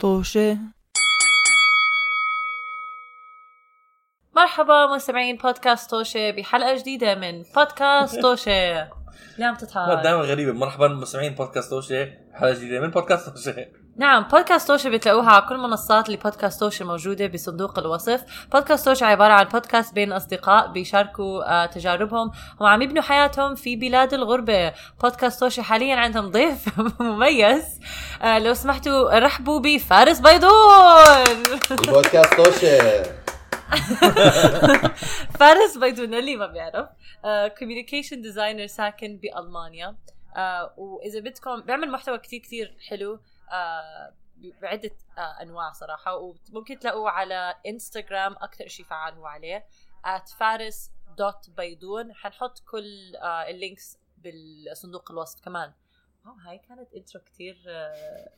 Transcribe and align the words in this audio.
طوشة. 0.00 0.58
مرحبا 4.36 4.86
مستمعين 4.94 5.36
بودكاست 5.36 5.90
توشة 5.90 6.30
بحلقة 6.30 6.76
جديدة 6.76 7.14
من 7.14 7.42
بودكاست 7.56 8.20
توشة 8.22 8.88
اليوم 9.38 9.54
تضحك 9.54 10.02
دائما 10.04 10.20
غريبة. 10.20 10.52
مرحبا 10.52 10.88
مستمعين 10.88 11.34
بودكاست 11.34 11.70
توشة 11.70 12.12
حلقة 12.34 12.54
جديدة 12.54 12.80
من 12.80 12.90
بودكاست 12.90 13.28
توشة 13.28 13.66
نعم 13.98 14.22
بودكاست 14.22 14.68
توشة 14.68 14.90
بتلاقوها 14.90 15.30
على 15.30 15.46
كل 15.48 15.56
منصات 15.58 16.06
اللي 16.06 16.16
بودكاست 16.16 16.60
توشة 16.60 16.84
موجودة 16.84 17.26
بصندوق 17.26 17.78
الوصف. 17.78 18.46
بودكاست 18.52 18.84
توشة 18.84 19.04
عبارة 19.04 19.32
عن 19.32 19.44
بودكاست 19.44 19.94
بين 19.94 20.12
أصدقاء 20.12 20.72
بيشاركوا 20.72 21.62
آه، 21.62 21.66
تجاربهم 21.66 22.30
وعم 22.60 22.82
يبنوا 22.82 23.02
حياتهم 23.02 23.54
في 23.54 23.76
بلاد 23.76 24.14
الغربة. 24.14 24.72
بودكاست 25.02 25.40
توشة 25.40 25.62
حاليا 25.62 25.96
عندهم 25.96 26.30
ضيف 26.30 26.80
مميز. 27.00 27.80
آه، 28.22 28.38
لو 28.38 28.54
سمحتوا 28.54 29.18
رحبوا 29.18 29.60
بفارس 29.60 30.20
بيضون. 30.20 30.50
البودكاست 31.70 32.34
توشة. 32.34 33.02
فارس 35.40 35.76
بيضون 35.80 36.14
اللي 36.14 36.36
ما 36.36 36.46
بيعرف. 36.46 36.88
communication 37.58 38.20
designer 38.22 38.66
ساكن 38.66 39.16
بألمانيا. 39.22 39.96
آه، 40.36 40.72
وإذا 40.76 41.20
بدكم 41.20 41.60
بيعمل 41.60 41.90
محتوى 41.90 42.18
كتير 42.18 42.40
كتير 42.40 42.76
حلو. 42.88 43.12
آه، 43.14 43.20
بعدة 44.62 44.90
آه، 45.18 45.42
أنواع 45.42 45.72
صراحة 45.72 46.16
وممكن 46.16 46.78
تلاقوه 46.78 47.10
على 47.10 47.54
إنستغرام 47.66 48.32
أكثر 48.32 48.68
شيء 48.68 48.86
فعال 48.86 49.14
هو 49.14 49.26
عليه 49.26 49.66
فارس 50.38 50.90
dot 51.18 51.50
بيضون 51.50 52.14
حنحط 52.14 52.58
كل 52.58 53.16
آه، 53.16 53.48
ال 53.48 53.56
links 53.56 53.98
بالصندوق 54.18 55.10
الوصف 55.10 55.44
كمان. 55.44 55.72
هاي 56.46 56.58
كانت 56.58 56.94
intro 56.94 57.20
كتير 57.20 57.62
آه، 57.68 58.28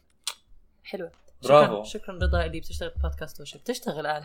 حلوة. 0.84 1.12
برافو. 1.44 1.84
شكرا 1.84 2.14
رضا 2.14 2.44
اللي 2.44 2.60
بتشتغل 2.60 2.92
بودكاست 3.02 3.40
وش 3.40 3.56
بتشتغل 3.56 4.06
الان 4.06 4.22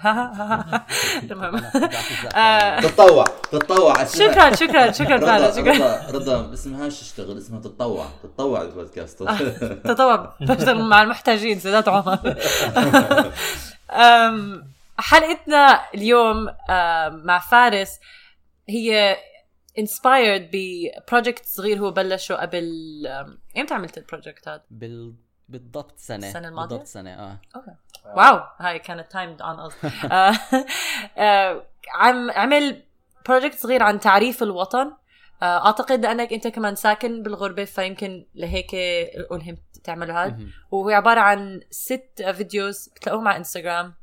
تمام. 1.29 1.55
آه، 2.35 2.79
تتطوع 2.79 3.23
تتطوع 3.51 4.03
اسمها- 4.03 4.31
شكرا 4.31 4.55
شكرا 4.55 4.91
شكرا 4.91 5.15
رضا 5.15 5.51
شكرا. 5.51 5.71
رضا 5.73 6.07
رضا 6.11 6.53
اسمهاش 6.53 6.99
تشتغل 6.99 7.37
اسمها 7.37 7.59
تتطوع 7.61 8.05
تتطوع 8.23 8.63
بالبودكاست 8.63 9.19
توشة. 9.19 9.49
تطوع 9.93 10.35
بشتغل 10.41 10.83
مع 10.89 11.01
المحتاجين 11.03 11.59
سيدات 11.59 11.87
عمر. 11.87 12.19
حلقتنا 14.99 15.81
اليوم 15.95 16.45
مع 17.25 17.39
فارس 17.39 17.99
هي 18.69 19.17
inspired 19.79 20.41
ب 20.53 20.65
project 20.65 21.45
صغير 21.45 21.79
هو 21.79 21.91
بلشه 21.91 22.35
قبل 22.35 22.63
إمتى 23.57 23.73
عملت 23.73 23.97
ال 23.97 24.04
project 24.04 24.47
هذا؟ 24.47 24.63
بال... 24.71 25.13
بالضبط 25.49 25.99
سنة. 25.99 26.27
السنة 26.27 26.47
الماضية؟ 26.47 26.69
بالضبط 26.69 26.87
سنة 26.87 27.13
آه. 27.13 27.41
okay. 27.55 27.71
wow 28.05 28.43
هاي 28.59 28.79
كانت 28.79 29.11
timed 29.11 29.41
on 29.41 29.59
us 29.59 29.73
عم 31.93 32.31
عمل 32.31 32.83
project 33.27 33.59
صغير 33.59 33.83
عن 33.83 33.99
تعريف 33.99 34.43
الوطن. 34.43 34.91
آه، 35.41 35.65
أعتقد 35.65 36.05
لانك 36.05 36.33
أنت 36.33 36.47
كمان 36.47 36.75
ساكن 36.75 37.23
بالغربة 37.23 37.65
فيمكن 37.65 38.25
لهيك 38.35 38.75
الهمت 39.31 39.61
تعملوا 39.83 40.15
هذا. 40.15 40.39
وهو 40.71 40.89
عبارة 40.89 41.19
عن 41.19 41.61
ست 41.69 42.31
فيديوز 42.31 42.89
بتلاقوهم 42.89 43.27
على 43.27 43.37
انستغرام 43.37 43.93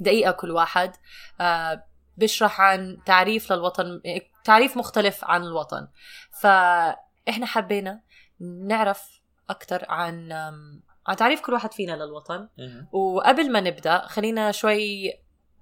دقيقة 0.00 0.30
كل 0.30 0.50
واحد. 0.50 0.92
آه، 1.40 1.84
بيشرح 2.16 2.60
عن 2.60 2.98
تعريف 3.06 3.52
للوطن 3.52 4.00
تعريف 4.44 4.76
مختلف 4.76 5.24
عن 5.24 5.42
الوطن. 5.42 5.88
فإحنا 6.40 7.46
حبينا 7.46 8.00
نعرف 8.40 9.20
أكثر 9.50 9.84
عن 9.88 10.32
عن 11.06 11.16
تعريف 11.16 11.40
كل 11.40 11.52
واحد 11.52 11.72
فينا 11.72 11.92
للوطن. 11.92 12.48
وقبل 12.92 13.52
ما 13.52 13.60
نبدأ 13.60 13.98
خلينا 13.98 14.52
شوي 14.52 15.12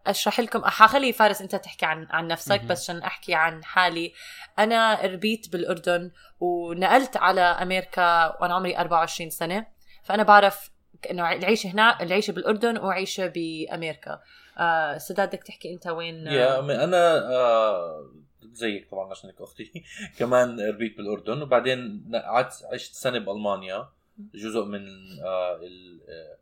أشرح 0.07 0.41
لكم 0.41 0.65
حخلي 0.65 1.13
فارس 1.13 1.43
أنت 1.43 1.57
تحكي 1.57 1.87
عن 1.87 2.07
عن 2.11 2.27
نفسك. 2.27 2.61
بس 2.65 2.83
عشان 2.83 3.03
أحكي 3.03 3.35
عن 3.35 3.65
حالي. 3.65 4.13
أنا 4.59 5.01
ربيت 5.05 5.53
بالأردن 5.53 6.11
ونقلت 6.41 7.17
على 7.17 7.41
أمريكا 7.41 8.37
وأنا 8.41 8.55
عمري 8.55 8.79
24 8.79 9.31
سنة. 9.31 9.67
فأنا 10.03 10.23
بعرف 10.23 10.71
إنه 11.11 11.33
العيشه 11.33 11.69
هنا 11.69 12.03
العيشة 12.03 12.33
بالأردن 12.33 12.79
وعيشة 12.79 13.27
بأمريكا. 13.27 14.21
آه 14.59 14.99
سداد 14.99 15.29
بدك 15.29 15.43
تحكي 15.43 15.75
أنت 15.75 15.87
وين؟ 15.87 16.27
يا 16.27 16.59
أمي، 16.59 16.85
أنا 16.85 17.19
آه، 17.19 18.11
زيك 18.53 18.91
طبعا 18.91 19.11
عشانك 19.11 19.41
أختي. 19.41 19.85
كمان 20.19 20.61
ربيت 20.61 20.97
بالأردن. 20.97 21.43
وبعدين 21.43 22.11
قعدت 22.15 22.65
عشت 22.73 22.95
سنة 22.95 23.19
بألمانيا. 23.19 23.89
جزء 24.35 24.65
من 24.65 24.87
آه، 25.23 25.61
آه، 26.09 26.37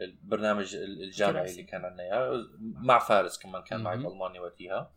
البرنامج 0.00 0.74
ال- 0.74 1.02
الجامعي. 1.02 1.50
اللي 1.50 1.62
كان 1.62 1.84
عندنا 1.84 2.02
إياه. 2.02 2.46
مع 2.60 2.98
فارس 2.98 3.38
كمان 3.38 3.62
كان 3.62 3.80
معي. 3.80 3.96
بألمانيا 3.96 4.40
وقتها. 4.40 4.90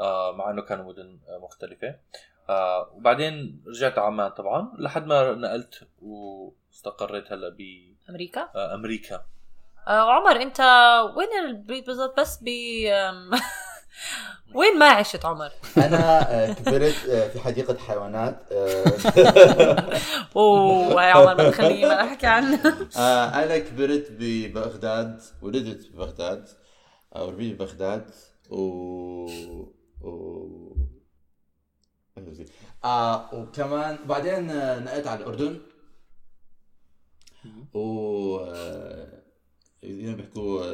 آه، 0.00 0.32
مع 0.36 0.50
إنه 0.50 0.62
كانوا 0.62 0.84
مدن 0.92 1.18
مختلفة. 1.42 1.94
آه، 2.48 2.90
وبعدين 2.94 3.62
رجعت 3.66 3.98
عمان 3.98 4.30
طبعا. 4.30 4.72
لحد 4.78 5.06
ما 5.06 5.32
نقلت 5.32 5.88
واستقريت 6.02 7.32
هلأ 7.32 7.56
أمريكا؟ 8.10 8.50
بامريكا 8.54 9.24
آه 9.88 10.12
عمر 10.12 10.42
أنت 10.42 10.60
وين 11.16 11.28
البيت 11.46 11.86
بالضبط؟ 11.86 12.20
بس 12.20 12.38
ب 12.42 12.48
وين 14.54 14.78
ما 14.78 14.86
عشت 14.88 15.24
عمر؟ 15.24 15.50
أنا 15.76 16.30
آه، 16.30 16.52
كبرت 16.52 17.08
آه، 17.08 17.28
في 17.28 17.40
حديقة 17.40 17.78
حيوانات 17.78 18.42
آه، 18.52 18.84
أوه 20.36 21.04
يا 21.04 21.12
عمر 21.12 21.34
ما 21.34 21.50
تخليني 21.50 21.86
ما 21.86 22.00
أحكي 22.04 22.26
عنه. 22.26 22.60
أنا 23.44 23.58
كبرت 23.58 24.06
ببغداد 24.10 25.22
ولدت 25.42 25.90
ببغداد 25.92 26.48
وربيت 27.16 27.54
ببغداد 27.54 28.10
و 28.50 28.60
و 30.00 30.76
آه 32.84 33.34
وكمان 33.34 33.98
بعدين 34.06 34.46
نقلت 34.84 35.06
على 35.06 35.20
الأردن. 35.20 35.60
و 37.74 38.38
آه، 38.38 39.22
زي 39.84 40.06
ما 40.10 40.14
بيحكوا 40.14 40.64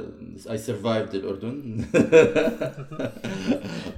اي 0.51 0.59
سرفايفد 0.59 1.15
الأردن. 1.15 1.57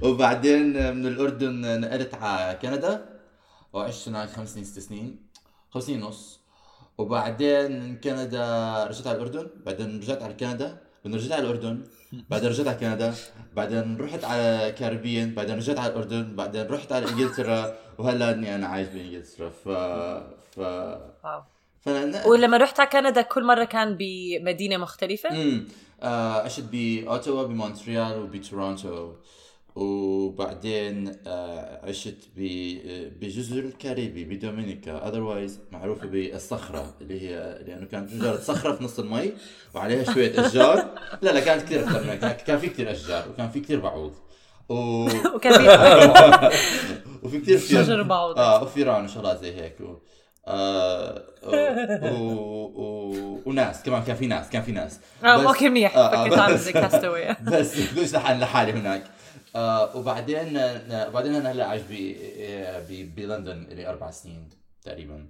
وبعدين 0.03 0.95
من 0.95 1.05
الأردن 1.07 1.81
نقلت 1.81 2.13
على 2.13 2.57
كندا 2.61 3.05
وعشت 3.73 4.07
هناك 4.07 4.29
خمس 4.29 4.53
سنين 4.53 4.65
ست 4.65 4.79
سنين 4.79 5.19
خمس 5.71 5.83
سنين 5.83 6.03
ونص. 6.03 6.39
وبعدين 6.97 7.71
من 7.83 7.97
كندا 7.97 8.43
رجعت 8.89 9.07
على 9.07 9.17
الأردن 9.17 9.47
بعدين 9.65 9.99
رجعت 9.99 10.21
على 10.23 10.33
كندا 10.33 10.77
بعدين 11.05 11.19
رجعت 11.19 11.31
على 11.31 11.41
الأردن 11.43 11.83
بعدين 12.29 12.49
رجعت 12.49 12.67
على 12.67 12.77
كندا 12.77 13.13
بعدين 13.55 13.97
رحت 13.97 14.23
على 14.23 14.75
كاريبيان 14.79 15.33
بعدين 15.35 15.55
رجعت 15.55 15.79
على 15.79 15.91
الأردن 15.93 16.35
بعدين 16.35 16.67
رحت 16.67 16.91
على 16.91 17.09
إنجلترا. 17.09 17.75
وهلا 17.97 18.31
إني 18.31 18.55
أنا 18.55 18.67
عايش 18.67 18.87
بإنجلترا. 18.87 19.49
ف 19.49 19.69
ف. 20.55 20.59
فأنا... 21.87 22.25
ولما 22.27 22.57
رحت 22.57 22.79
على 22.79 22.89
كندا 22.89 23.21
كل 23.21 23.43
مرة 23.43 23.63
كان 23.63 23.97
بمدينة 23.99 24.77
مختلفة. 24.77 25.29
امم 25.31 25.67
آه، 26.03 26.33
عشت 26.41 26.63
بأوتاوا 26.71 27.43
بمونتريال 27.43 28.19
وبتورونتو. 28.21 29.11
وبعدين 29.75 31.15
آه، 31.27 31.85
عشت 31.89 32.15
ب- 32.37 33.19
بجزر 33.21 33.59
الكاريبي 33.59 34.23
بدومينيكا. 34.23 35.07
otherwise 35.07 35.59
معروفة 35.71 36.07
بالصخرة 36.07 36.93
اللي 37.01 37.21
هي 37.21 37.59
لأنه 37.67 37.85
كانت 37.85 38.13
مجرد 38.13 38.39
صخرة 38.39 38.71
في 38.75 38.83
نص 38.83 38.99
المي 38.99 39.31
وعليها 39.75 40.13
شوية 40.13 40.45
أشجار. 40.47 40.75
لا 41.21 41.31
لا 41.31 41.39
كانت 41.39 41.63
كثير 41.63 41.83
أكثر 41.83 42.03
من 42.03 42.09
هيك. 42.09 42.19
كان- 42.19 42.31
كان 42.47 42.57
في 42.59 42.67
كثير 42.67 42.91
أشجار 42.91 43.29
وكان 43.29 43.49
في 43.49 43.59
كثير 43.59 43.79
بعوض. 43.79 44.13
و... 44.69 44.73
وكان 45.35 45.53
في 45.53 45.67
وفي 47.23 47.39
كثير 47.39 47.57
شجر 47.59 48.03
بعوض. 48.03 48.37
آه 48.39 48.63
وفيران 48.63 49.05
وشغلات 49.05 49.41
زي 49.41 49.55
هيك. 49.61 49.81
و... 49.81 49.95
آه 50.47 51.23
و... 51.43 51.55
و... 52.07 52.65
و... 52.75 53.41
وناس 53.45 53.83
كمان 53.83 54.03
كان 54.03 54.15
في 54.15 54.27
ناس 54.27 54.49
كان 54.49 54.61
في 54.61 54.71
ناس. 54.71 54.97
بس- 55.23 55.25
okay 55.25 55.69
منيح. 55.69 55.97
آه، 55.97 55.99
آه، 56.25 56.29
فكرت 56.29 56.51
بس- 56.51 56.59
زي 56.59 56.73
castaway. 56.73 57.33
بس 57.53 57.89
كنت 57.95 58.13
لحالي 58.13 58.39
لحالي 58.39 58.71
هناك. 58.71 59.03
آه 59.55 59.97
وبعدين 59.97 60.57
آه 60.57 61.09
بعدين 61.09 61.35
أنا 61.35 61.51
هلا 61.51 61.65
عايش 61.65 61.81
ب- 61.81 62.87
ب- 62.89 63.15
بلندن 63.15 63.63
لي 63.71 63.89
أربع 63.89 64.11
سنين 64.11 64.49
تقريبا. 64.81 65.27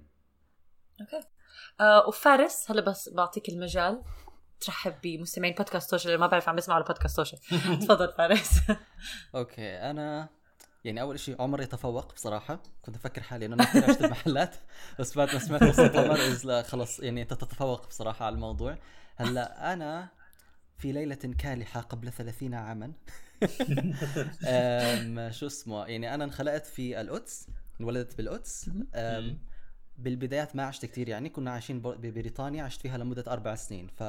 آه 1.80 2.08
وفارس 2.08 2.70
هلا 2.70 2.80
بس 2.80 3.08
بعطيك 3.14 3.48
المجال 3.48 4.02
ترحب 4.60 4.94
بمستمعين 5.02 5.54
بودكاست 5.54 5.90
توشا 5.90 6.06
اللي 6.08 6.18
ما 6.20 6.26
بعرف 6.26 6.48
عم 6.48 6.56
بسمعوا 6.56 6.76
على 6.80 6.86
بودكاست 6.88 7.16
توشا 7.16 7.36
تفضل 7.82 8.12
فارس. 8.18 8.50
أوكي 9.34 9.76
أنا 9.76 10.28
يعني 10.84 11.00
أول 11.00 11.20
شيء 11.20 11.42
عمر 11.42 11.60
يتفوق 11.62 12.14
بصراحة. 12.14 12.62
كنت 12.82 12.96
أفكر 12.96 13.22
حالي 13.22 13.46
إنه 13.46 13.54
أنا 13.54 13.64
كثير 13.64 13.90
عشت 13.90 14.02
بمحلات 14.02 14.54
بس 14.98 15.16
بعد 15.16 15.32
ما 15.32 15.38
سمعت 15.38 15.62
قصة 15.62 16.00
عمر 16.00 16.18
لا 16.44 16.62
خلص 16.62 17.00
يعني 17.00 17.22
أنت 17.22 17.34
تتفوق 17.34 17.88
بصراحة 17.88 18.26
على 18.26 18.34
الموضوع. 18.34 18.78
هلأ 19.16 19.72
أنا 19.72 20.08
في 20.78 20.92
ليلة 20.92 21.14
كالحة 21.14 21.80
قبل 21.80 22.12
ثلاثين 22.12 22.54
عاما. 22.54 22.92
شو 25.30 25.46
اسمه؟ 25.46 25.86
يعني 25.86 26.14
أنا 26.14 26.24
انخلقت 26.24 26.66
في 26.66 27.00
القدس 27.00 27.48
انولدت 27.80 28.16
بالقدس. 28.16 28.70
بالبدايات 29.98 30.56
ما 30.56 30.62
عشت 30.62 30.86
كتير 30.86 31.08
يعني 31.08 31.28
كنا 31.28 31.50
عايشين 31.50 31.80
ببريطانيا 31.80 32.64
عشت 32.64 32.80
فيها 32.80 32.98
لمدة 32.98 33.24
أربع 33.32 33.54
سنين. 33.54 33.86
ف 33.86 34.02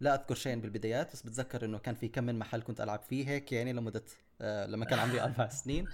لا 0.00 0.14
أذكر 0.14 0.34
شيء 0.34 0.56
بالبدايات 0.58 1.12
بس 1.12 1.22
بتذكر 1.22 1.64
إنه 1.64 1.78
كان 1.78 1.94
في 1.94 2.08
كم 2.08 2.24
من 2.24 2.38
محل 2.38 2.62
كنت 2.62 2.80
ألعب 2.80 3.00
فيه 3.08 3.28
هيك 3.28 3.52
يعني 3.52 3.72
لمدة 3.72 4.04
آه 4.40 4.66
لما 4.66 4.84
كان 4.84 4.98
عمري 4.98 5.20
أربع 5.20 5.48
سنين. 5.62 5.88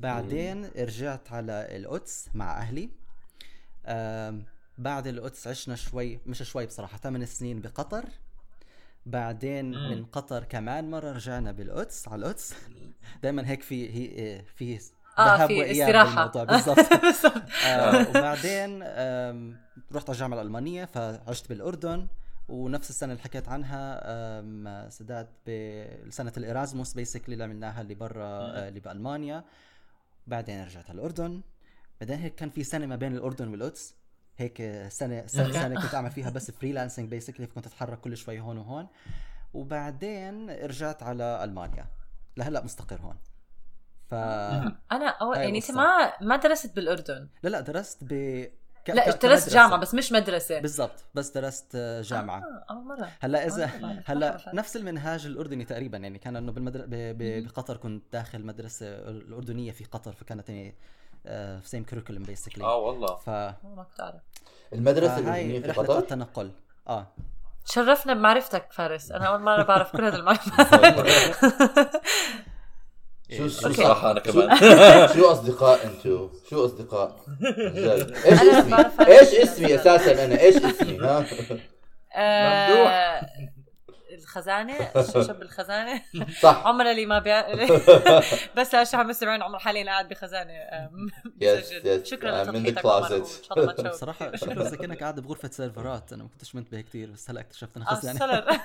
بعدين 0.00 0.64
رجعت 0.64 1.32
على 1.32 1.66
القدس 1.76 2.28
مع 2.34 2.58
أهلي. 2.58 2.90
آم، 3.86 4.44
بعد 4.78 5.06
القدس 5.06 5.46
عشنا 5.46 5.76
شوي 5.76 6.18
مش 6.26 6.42
شوي 6.42 6.66
بصراحة 6.66 6.98
ثمان 6.98 7.26
سنين 7.26 7.60
بقطر. 7.60 8.04
بعدين. 9.06 9.70
من 9.90 10.04
قطر 10.04 10.44
كمان 10.44 10.90
مرة 10.90 11.12
رجعنا 11.12 11.52
بالقدس 11.52 12.08
على 12.08 12.26
القدس. 12.26 12.54
دائما 13.22 13.48
هيك 13.50 13.62
في 13.62 13.90
هي 13.90 14.42
في 14.56 14.80
آه 15.18 15.46
في 15.46 15.70
استراحة. 15.72 16.44
بالضبط. 16.44 16.78
بالضبط. 17.04 17.42
آه 17.66 18.08
وبعدين 18.10 18.82
رحت 19.92 20.08
على 20.10 20.14
الجامعة 20.14 20.40
الألمانية 20.40 20.84
فعشت 20.84 21.48
بالأردن. 21.48 22.06
ونفس 22.48 22.90
السنة 22.90 23.12
اللي 23.12 23.22
حكيت 23.22 23.48
عنها 23.48 24.88
سداد 24.88 25.28
بسنه 26.06 26.32
ال 26.36 26.43
Erasmus 26.43 26.94
basically 26.94 27.32
اللي 27.32 27.44
عملناها 27.44 27.80
اللي 27.80 27.94
برا 27.94 28.24
آه، 28.24 28.68
اللي 28.68 28.80
بالمانيا 28.80 29.44
بعدين 30.26 30.64
رجعت 30.64 30.90
على 30.90 30.96
الأردن. 30.96 31.42
بعدين 32.00 32.18
هيك 32.18 32.34
كان 32.34 32.50
في 32.50 32.64
سنة 32.64 32.86
ما 32.86 32.96
بين 32.96 33.16
الأردن 33.16 33.48
والقدس. 33.48 33.94
هيك 34.36 34.56
سنة 34.88 35.26
سنة, 35.26 35.52
سنة 35.62 35.82
كنت 35.82 35.94
أعمل 35.94 36.10
فيها 36.10 36.30
بس 36.30 36.50
freelancing 36.50 37.08
basically 37.08 37.46
كنت 37.46 37.66
أتحرك 37.66 38.00
كل 38.00 38.16
شوي 38.16 38.40
هون 38.40 38.58
وهون. 38.58 38.88
وبعدين 39.54 40.50
رجعت 40.50 41.02
على 41.02 41.44
ألمانيا. 41.44 41.86
لهلأ 42.36 42.64
مستقر 42.64 43.00
هون. 43.00 43.16
ف 44.10 44.14
أنا 44.14 45.16
هاي 45.22 45.44
يعني 45.44 45.58
أنت. 45.58 45.70
ما 45.70 46.12
ما 46.20 46.36
درست 46.36 46.76
بالأردن. 46.76 47.28
لا 47.42 47.48
لا 47.48 47.60
درست 47.60 48.04
ب 48.04 48.44
ك... 48.84 48.90
لا 48.90 49.10
ك- 49.12 49.22
درست. 49.22 49.48
جامعة 49.50 49.76
بس 49.78 49.94
مش 49.94 50.12
مدرسة. 50.12 50.60
بالضبط 50.60 51.04
بس 51.14 51.28
درست 51.30 51.72
آه، 51.74 52.02
جامعة. 52.02 52.38
آه، 52.38 52.64
أول 52.70 52.84
مرة. 52.84 53.08
هلا 53.20 53.46
إذا 53.46 53.64
آه، 53.64 54.02
هلا. 54.06 54.50
نفس 54.54 54.76
المنهاج 54.76 55.26
الأردني 55.26 55.64
تقريبا 55.64 55.98
يعني 55.98 56.18
كان 56.18 56.36
إنه 56.36 56.52
بالمدر... 56.52 56.80
ب... 56.86 56.90
ب... 56.94 57.44
بقطر 57.46 57.76
كنت 57.76 58.02
داخل 58.12 58.46
مدرسة 58.46 58.86
الأردنية 58.86 59.72
في 59.72 59.84
قطر 59.84 60.12
فكانت 60.12 60.48
يعني 60.48 60.74
same 61.64 61.84
curriculum 61.84 62.22
basically 62.22 62.64
آه 62.64 62.76
والله. 62.76 63.16
ف 63.16 63.28
آه، 63.28 63.56
ما 63.76 63.82
كنت 63.82 64.00
أعرف. 64.00 64.20
المدرسة 64.72 65.16
فهاي 65.16 65.46
الأردنية 65.46 65.72
في 65.72 65.80
قطر؟ 65.80 65.98
التنقل. 65.98 66.50
آه. 66.88 67.06
تشرفنا 67.66 68.14
بمعرفتك 68.14 68.72
فارس. 68.72 69.12
أنا 69.12 69.24
أول 69.26 69.40
مرة 69.40 69.62
بعرف 69.62 69.92
كل 69.92 70.04
هذه 70.04 70.14
المعلومات. 70.14 71.96
شو. 73.62 73.72
صراحة 73.72 74.10
أنا 74.10 74.20
كمان 74.20 74.58
شو 75.14 75.30
أصدقاء 75.32 75.86
أنتو؟ 75.86 76.28
شو 76.50 76.64
أصدقاء؟ 76.64 77.16
إيش 78.26 78.40
اسمي؟ 78.40 78.76
إيش 79.08 79.34
اسمي 79.34 79.74
أساسا 79.74 80.24
أنا؟ 80.24 80.40
إيش 80.40 80.56
اسمي؟ 80.56 80.98
ها؟ 80.98 81.24
آه، 84.14 84.18
الخزانة 84.18 84.90
شب 85.28 85.42
الخزانة. 85.42 86.02
صح. 86.42 86.66
عمر 86.66 86.90
اللي 86.90 87.06
ما 87.06 87.18
بيع 87.18 87.44
بس 88.56 88.74
عشان 88.74 89.06
مستمعين 89.06 89.42
عمر 89.42 89.58
حاليا 89.58 89.84
قاعد 89.84 90.08
بخزانة 90.08 90.52
yes, 91.42 91.64
شكرا 92.10 92.44
لتضحيتك 92.44 92.86
عمر 92.86 93.88
بصراحه 93.88 94.36
شكله 94.36 94.64
زي 94.64 94.76
كأنك 94.76 95.00
قاعد 95.02 95.20
بغرفة 95.20 95.50
سيرفرات. 95.50 96.12
أنا 96.12 96.22
ما 96.22 96.28
كنتش 96.28 96.54
منتبه 96.54 96.80
كثير 96.80 97.10
بس 97.10 97.30
هلأ 97.30 97.40
اكتشفت 97.40 97.76
انه 97.76 97.90
آه، 97.90 97.94
خزانه 97.94 98.14
السولر 98.24 98.58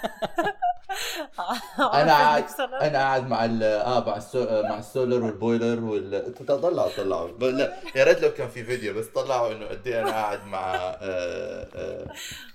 أنا 1.80 2.12
قاعد 2.14 2.46
أنا 2.82 2.98
قاعد 3.00 3.28
مع 3.28 3.46
ال 3.46 3.64
آه 3.64 4.06
مع 4.08 4.18
السو... 4.18 4.64
مع 4.64 4.78
ال 4.80 4.87
solar 4.87 5.24
وال 5.26 5.40
boiler 5.40 5.84
وال 5.84 6.34
طلعوا 6.48 6.90
طلعوا. 6.98 7.32
لا 7.52 7.74
يا 7.96 8.04
ريت 8.04 8.22
لو 8.22 8.32
كان 8.34 8.50
في 8.50 8.64
فيديو 8.64 8.94
بس 8.94 9.06
طلعوا 9.06 9.52
إنه 9.54 9.66
قد 9.66 9.88
إيه 9.88 10.02
أنا 10.02 10.10
قاعد 10.12 10.46
مع 10.46 10.76
آه 10.76 11.68
آه 11.76 12.08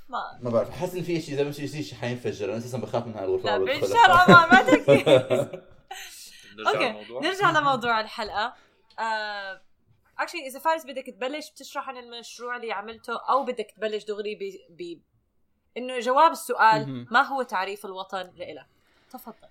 ما 0.08 0.38
ما 0.40 0.50
بعرف 0.50 0.70
حاسس 0.70 0.94
إن 0.94 1.02
في 1.02 1.20
شيء 1.20 1.34
إذا 1.34 1.44
مش 1.48 1.56
شيء 1.56 1.98
حينفجر 1.98 2.50
أنا 2.50 2.58
أساسا 2.58 2.78
بخاف 2.78 3.06
من 3.06 3.14
هاي 3.14 3.24
الغرفة 3.24 3.44
لا 3.44 3.58
ما 3.58 3.64
بدخلها. 3.64 3.80
بالشر 3.80 4.32
عمر 4.32 4.52
ما 4.52 4.62
تحكي. 4.62 5.04
نرجع 6.58 6.98
okay 6.98 7.28
نرجع 7.28 7.50
لموضوع 7.50 8.00
الحلقة. 8.00 8.54
actually 10.18 10.46
إذا 10.46 10.58
فارس 10.58 10.86
بدك 10.86 11.06
تبلش 11.06 11.50
تشرح 11.50 11.88
عن 11.88 11.96
المشروع 11.96 12.56
اللي 12.56 12.72
عملته 12.72 13.16
أو 13.30 13.44
بدك 13.44 13.74
تبلش 13.76 14.04
دغري 14.04 14.34
ب 14.34 14.40
ب 14.70 15.00
إنه 15.76 16.00
جواب 16.00 16.32
السؤال. 16.32 17.06
ما 17.10 17.22
هو 17.22 17.42
تعريف 17.42 17.86
الوطن 17.86 18.32
لإلك؟ 18.36 18.66
تفضل. 19.10 19.48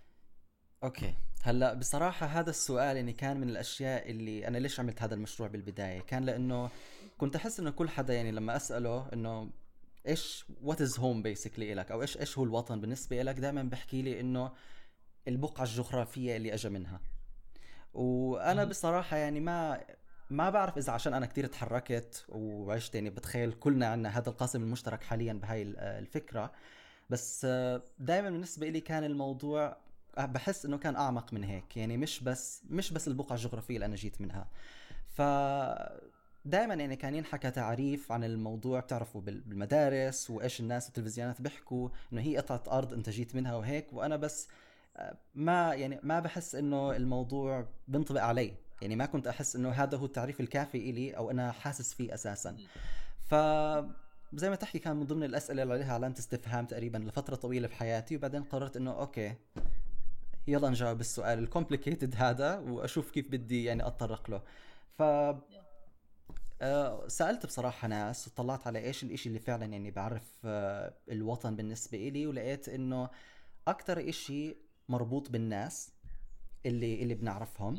okay. 0.83 1.13
هلأ 1.43 1.73
بصراحة 1.73 2.25
هذا 2.25 2.49
السؤال 2.49 2.95
يعني 2.97 3.13
كان 3.13 3.39
من 3.39 3.49
الأشياء 3.49 4.11
اللي 4.11 4.47
أنا 4.47 4.57
ليش 4.57 4.79
عملت 4.79 5.01
هذا 5.01 5.15
المشروع 5.15 5.49
بالبداية؟ 5.49 6.01
كان 6.01 6.25
لأنه 6.25 6.69
كنت 7.17 7.35
أحس 7.35 7.59
إنه 7.59 7.71
كل 7.71 7.89
حدا 7.89 8.13
يعني 8.13 8.31
لما 8.31 8.55
أسأله 8.55 9.09
إنه 9.13 9.49
إيش 10.07 10.45
what 10.61 10.81
is 10.81 10.99
home 10.99 11.21
basically 11.21 11.73
لك 11.73 11.91
أو 11.91 12.01
إيش 12.01 12.17
إيش 12.17 12.37
هو 12.37 12.43
الوطن؟ 12.43 12.81
بالنسبة 12.81 13.21
لك 13.21 13.35
دائما 13.35 13.63
بحكي 13.63 14.01
لي 14.01 14.19
إنه 14.19 14.51
البقعة 15.27 15.63
الجغرافية 15.63 16.37
اللي 16.37 16.53
اجى 16.53 16.69
منها. 16.69 17.01
وأنا 17.93 18.63
مم. 18.63 18.69
بصراحة 18.69 19.17
يعني 19.17 19.39
ما 19.39 19.83
ما 20.29 20.49
بعرف 20.49 20.77
إذا 20.77 20.91
عشان 20.93 21.13
أنا 21.13 21.25
كتير 21.25 21.45
تحركت 21.45 22.25
وعشت 22.29 22.95
يعني 22.95 23.09
بتخيل 23.09 23.51
كلنا 23.53 23.87
عنا 23.87 24.09
هذا 24.17 24.29
القاسم 24.29 24.63
المشترك 24.63 25.03
حاليا 25.03 25.33
بهاي 25.33 25.61
ال- 25.61 25.79
الفكرة. 25.79 26.51
بس 27.09 27.45
دائما 27.99 28.29
بالنسبة 28.29 28.69
لي 28.69 28.81
كان 28.81 29.03
الموضوع 29.03 29.77
بحس 30.17 30.65
إنه 30.65 30.77
كان 30.77 30.95
أعمق 30.95 31.33
من 31.33 31.43
هيك. 31.43 31.77
يعني 31.77 31.97
مش 31.97 32.23
بس 32.23 32.61
مش 32.69 32.91
بس 32.93 33.07
البقعة 33.07 33.35
الجغرافية 33.35 33.75
اللي 33.75 33.85
أنا 33.85 33.95
جيت 33.95 34.21
منها. 34.21 34.47
ف 35.07 35.21
دائما 36.45 36.73
يعني 36.73 36.95
كان 36.95 37.15
ينحكى 37.15 37.51
تعريف 37.51 38.11
عن 38.11 38.23
الموضوع 38.23 38.79
بتعرفوا 38.79 39.21
بال- 39.21 39.41
بالمدارس 39.41 40.29
وإيش 40.29 40.59
الناس 40.59 40.85
والتلفزيونات 40.85 41.41
بيحكوا 41.41 41.89
إنه 42.13 42.21
هي 42.21 42.37
قطعة 42.37 42.77
أرض 42.77 42.93
أنت 42.93 43.09
جيت 43.09 43.35
منها 43.35 43.55
وهيك 43.55 43.93
وأنا 43.93 44.15
بس 44.15 44.47
آه، 44.97 45.17
ما 45.35 45.73
يعني 45.73 45.99
ما 46.03 46.19
بحس 46.19 46.55
إنه 46.55 46.95
الموضوع 46.95 47.65
بينطبق 47.87 48.21
علي. 48.21 48.53
يعني 48.81 48.95
ما 48.95 49.05
كنت 49.05 49.27
أحس 49.27 49.55
إنه 49.55 49.69
هذا 49.69 49.97
هو 49.97 50.05
التعريف 50.05 50.39
الكافي 50.39 50.77
إلي 50.89 51.11
أو 51.17 51.31
أنا 51.31 51.51
حاسس 51.51 51.93
فيه 51.93 52.13
أساسا. 52.13 52.57
ف 53.25 53.35
زي 54.35 54.49
ما 54.49 54.55
تحكي 54.55 54.79
كان 54.79 54.95
من 54.95 55.05
ضمن 55.05 55.23
الأسئلة 55.23 55.63
اللي 55.63 55.73
عليها 55.73 55.93
علامة 55.93 56.15
استفهام 56.19 56.65
تقريبا 56.65 56.97
لفترة 56.97 57.35
طويلة 57.35 57.67
بحياتي 57.67 58.15
وبعدين 58.15 58.43
قررت 58.43 58.77
إنه 58.77 58.91
okay 58.91 59.33
يلا 60.47 60.69
نجاوب 60.69 60.99
السؤال 60.99 61.39
ال 61.39 61.46
complicated 61.46 62.15
هذا 62.17 62.57
وأشوف 62.59 63.11
كيف 63.11 63.31
بدي 63.31 63.63
يعني 63.63 63.87
أتطرق 63.87 64.29
له. 64.29 64.41
ف 64.97 65.01
آه، 66.63 67.07
سألت 67.07 67.45
بصراحة 67.45 67.87
ناس 67.87 68.27
وطلعت 68.27 68.67
على 68.67 68.79
إيش 68.79 69.03
الإشي 69.03 69.29
اللي 69.29 69.39
فعلا 69.39 69.65
يعني 69.65 69.91
بعرف 69.91 70.23
آه، 70.45 70.93
الوطن 71.11 71.55
بالنسبة 71.55 72.07
إلي 72.07 72.27
ولقيت 72.27 72.69
إنه 72.69 73.09
أكتر 73.67 74.09
إشي 74.09 74.55
مربوط 74.89 75.29
بالناس 75.29 75.91
اللي 76.65 77.03
اللي 77.03 77.13
بنعرفهم. 77.15 77.77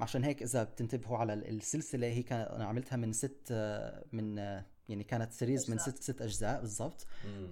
عشان 0.00 0.24
هيك 0.24 0.42
إذا 0.42 0.62
بتنتبهوا 0.64 1.18
على 1.18 1.32
ال- 1.32 1.48
السلسلة 1.48 2.06
هي 2.06 2.22
كان 2.22 2.40
أنا 2.40 2.64
عملتها 2.64 2.96
من 2.96 3.12
ست 3.12 3.48
آه، 3.50 4.04
من 4.12 4.38
يعني 4.88 5.04
كانت 5.04 5.32
series 5.32 5.70
من. 5.70 5.78
ست 5.78 6.02
ست 6.02 6.22
أجزاء 6.22 6.60
بالضبط. 6.60 7.06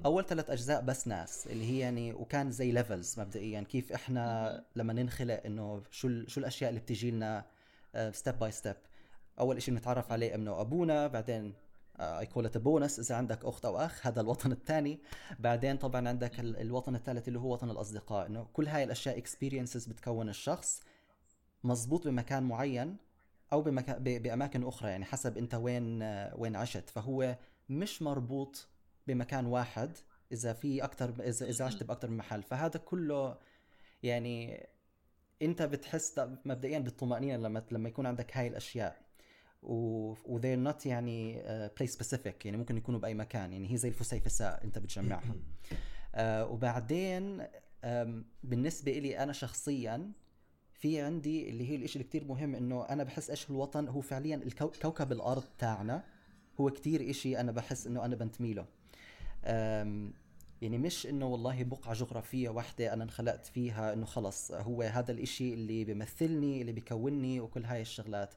أول 0.05 0.27
ثلاث 0.27 0.51
أجزاء 0.51 0.81
بس 0.83 1.09
ناس 1.09 1.47
اللي 1.47 1.65
هي 1.65 1.79
يعني 1.79 2.13
وكان 2.13 2.51
زي 2.51 2.73
levels 2.73 3.21
مبدئيا 3.21 3.61
كيف 3.61 3.93
إحنا 3.93 4.65
لما 4.77 4.93
ننخلق 4.93 5.43
إنه 5.47 5.83
شو 5.91 6.27
شو 6.27 6.41
الأشياء 6.41 6.71
اللي 6.71 6.81
بتجي 6.81 7.11
لنا 7.11 7.45
step 8.13 8.39
by 8.39 8.51
step 8.51 8.77
أول 9.41 9.63
شيء 9.63 9.75
بنتعرف 9.75 10.13
عليه 10.13 10.35
امنا 10.35 10.51
وابونا 10.51 11.07
بعدين 11.07 11.55
I 12.01 12.27
call 12.27 12.47
it 12.47 12.59
bonus 12.59 12.99
إذا 12.99 13.15
عندك 13.17 13.45
أخت 13.45 13.65
أو 13.65 13.79
أخ 13.79 14.07
هذا 14.07 14.21
الوطن 14.21 14.53
الثاني. 14.53 14.99
بعدين 15.39 15.77
طبعا 15.77 16.09
عندك 16.09 16.41
ال- 16.41 16.57
الوطن 16.61 16.95
الثالث 16.95 17.29
اللي 17.29 17.39
هو 17.39 17.53
وطن 17.53 17.71
الأصدقاء 17.71 18.27
إنه 18.27 18.47
كل 18.53 18.67
هاي 18.69 18.85
الأشياء 18.85 19.19
experiences 19.19 19.87
بتكون 19.87 20.29
الشخص 20.29 20.81
مزبوط 21.65 22.07
بمكان 22.09 22.43
معين 22.43 22.97
أو 23.53 23.63
بمكان 23.63 24.03
بأماكن 24.19 24.67
أخرى 24.67 24.91
يعني 24.91 25.05
حسب 25.05 25.39
أنت 25.39 25.55
وين 25.55 26.03
آه، 26.03 26.35
وين 26.37 26.57
عشت. 26.57 26.91
فهو 26.91 27.37
مش 27.69 28.03
مربوط 28.03 28.67
بمكان 29.07 29.47
واحد 29.47 29.97
إذا 30.33 30.53
في 30.53 30.85
أكثر 30.85 31.15
إذا 31.21 31.47
إذا 31.49 31.65
عشت 31.65 31.83
باكثر 31.83 32.09
من 32.11 32.17
محل. 32.17 32.43
فهذا 32.43 32.79
كله 32.79 33.37
يعني 34.03 34.67
أنت 35.43 35.63
بتحس 35.63 36.19
مبدئيا 36.45 36.79
بالطمأنينة 36.79 37.37
لما 37.37 37.63
لما 37.71 37.89
يكون 37.89 38.07
عندك 38.07 38.37
هاي 38.37 38.47
الأشياء. 38.47 39.08
و 39.63 40.39
they're 40.39 40.73
not 40.73 40.87
يعني 40.87 41.43
uh, 41.43 41.71
place 41.81 41.91
specific. 41.93 42.45
يعني 42.45 42.57
ممكن 42.57 42.77
يكونوا 42.77 43.01
بأي 43.01 43.15
مكان. 43.15 43.53
يعني 43.53 43.73
هي 43.73 43.77
زي 43.77 43.89
الفسيفساء 43.89 44.65
انت 44.65 44.79
بتجمعها 44.79 45.35
آه 46.15 46.47
وبعدين 46.53 47.43
آم، 47.85 48.25
بالنسبة 48.43 48.93
لي 48.99 49.19
أنا 49.19 49.33
شخصيا 49.33 50.13
في 50.75 51.01
عندي 51.01 51.49
اللي 51.51 51.71
هي 51.71 51.77
الإشي 51.77 51.95
اللي 51.99 52.09
كتير 52.09 52.25
مهم 52.25 52.55
إنه 52.55 52.83
أنا 52.85 53.05
بحس 53.05 53.31
إيش 53.31 53.51
الوطن 53.51 53.89
هو 53.89 54.01
فعليا 54.01 54.37
الكو- 54.45 54.81
كوكب 54.83 55.13
الأرض 55.13 55.45
تاعنا 55.59 56.05
هو 56.61 56.71
كتير 56.71 57.11
إشي 57.11 57.41
أنا 57.41 57.53
بحس 57.53 57.87
إنه 57.87 58.05
أنا 58.05 58.17
بنتمي 58.17 58.55
له 58.55 58.67
أم، 59.45 60.13
يعني 60.63 60.79
مش 60.79 61.07
إنه 61.07 61.27
والله 61.27 61.63
بقعة 61.65 61.95
جغرافية 61.95 62.49
واحدة 62.49 62.93
أنا 62.93 63.05
انخلقت 63.05 63.47
فيها 63.47 63.93
إنه 63.93 64.07
خلص 64.07 64.53
هو 64.53 64.83
هذا 64.83 65.13
الإشي 65.13 65.55
اللي 65.55 65.85
بيمثلني 65.85 66.61
اللي 66.61 66.73
بيكونني 66.73 67.41
وكل 67.41 67.65
هاي 67.65 67.81
الشغلات. 67.83 68.35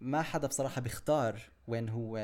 ما 0.00 0.22
حدا 0.22 0.46
بصراحة 0.46 0.80
بيختار 0.80 1.40
وين 1.66 1.88
هو 1.88 2.16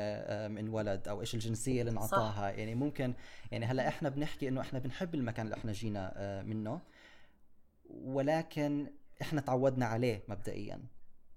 انولد 0.59 1.07
أو 1.07 1.21
إيش 1.21 1.35
الجنسية 1.35 1.81
اللي 1.81 1.91
انعطاها. 1.91 2.49
يعني 2.49 2.75
ممكن 2.75 3.13
يعني 3.51 3.65
هلأ 3.65 3.87
إحنا 3.87 4.09
بنحكي 4.09 4.47
إنه 4.47 4.61
إحنا 4.61 4.79
بنحب 4.79 5.15
المكان 5.15 5.45
اللي 5.45 5.57
إحنا 5.57 5.71
جينا 5.71 6.43
منه 6.45 6.81
ولكن 7.89 8.87
إحنا 9.21 9.41
تعودنا 9.41 9.85
عليه 9.85 10.23
مبدئيا. 10.27 10.81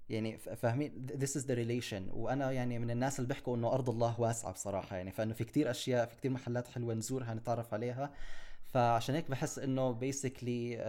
يعني 0.09 0.37
فاهمين؟ 0.37 1.07
this 1.19 1.41
is 1.41 1.43
the 1.45 1.55
relation. 1.55 2.13
وأنا 2.13 2.51
يعني 2.51 2.79
من 2.79 2.91
الناس 2.91 3.19
اللي 3.19 3.27
بيحكوا 3.27 3.55
إنه 3.55 3.73
أرض 3.73 3.89
الله 3.89 4.21
واسعة 4.21 4.53
بصراحة. 4.53 4.95
يعني 4.95 5.11
فإنه 5.11 5.33
في 5.33 5.43
كتير 5.43 5.71
أشياء 5.71 6.05
في 6.05 6.15
كتير 6.15 6.31
محلات 6.31 6.67
حلوة 6.67 6.93
نزورها 6.93 7.33
نتعرف 7.33 7.73
عليها. 7.73 8.13
فعشان 8.67 9.15
هيك 9.15 9.31
بحس 9.31 9.59
إنه 9.59 9.99
basically 9.99 10.79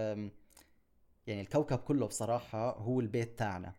يعني 1.26 1.40
الكوكب 1.40 1.78
كله 1.78 2.06
بصراحة 2.06 2.78
هو 2.78 3.00
البيت 3.00 3.38
تاعنا. 3.38 3.72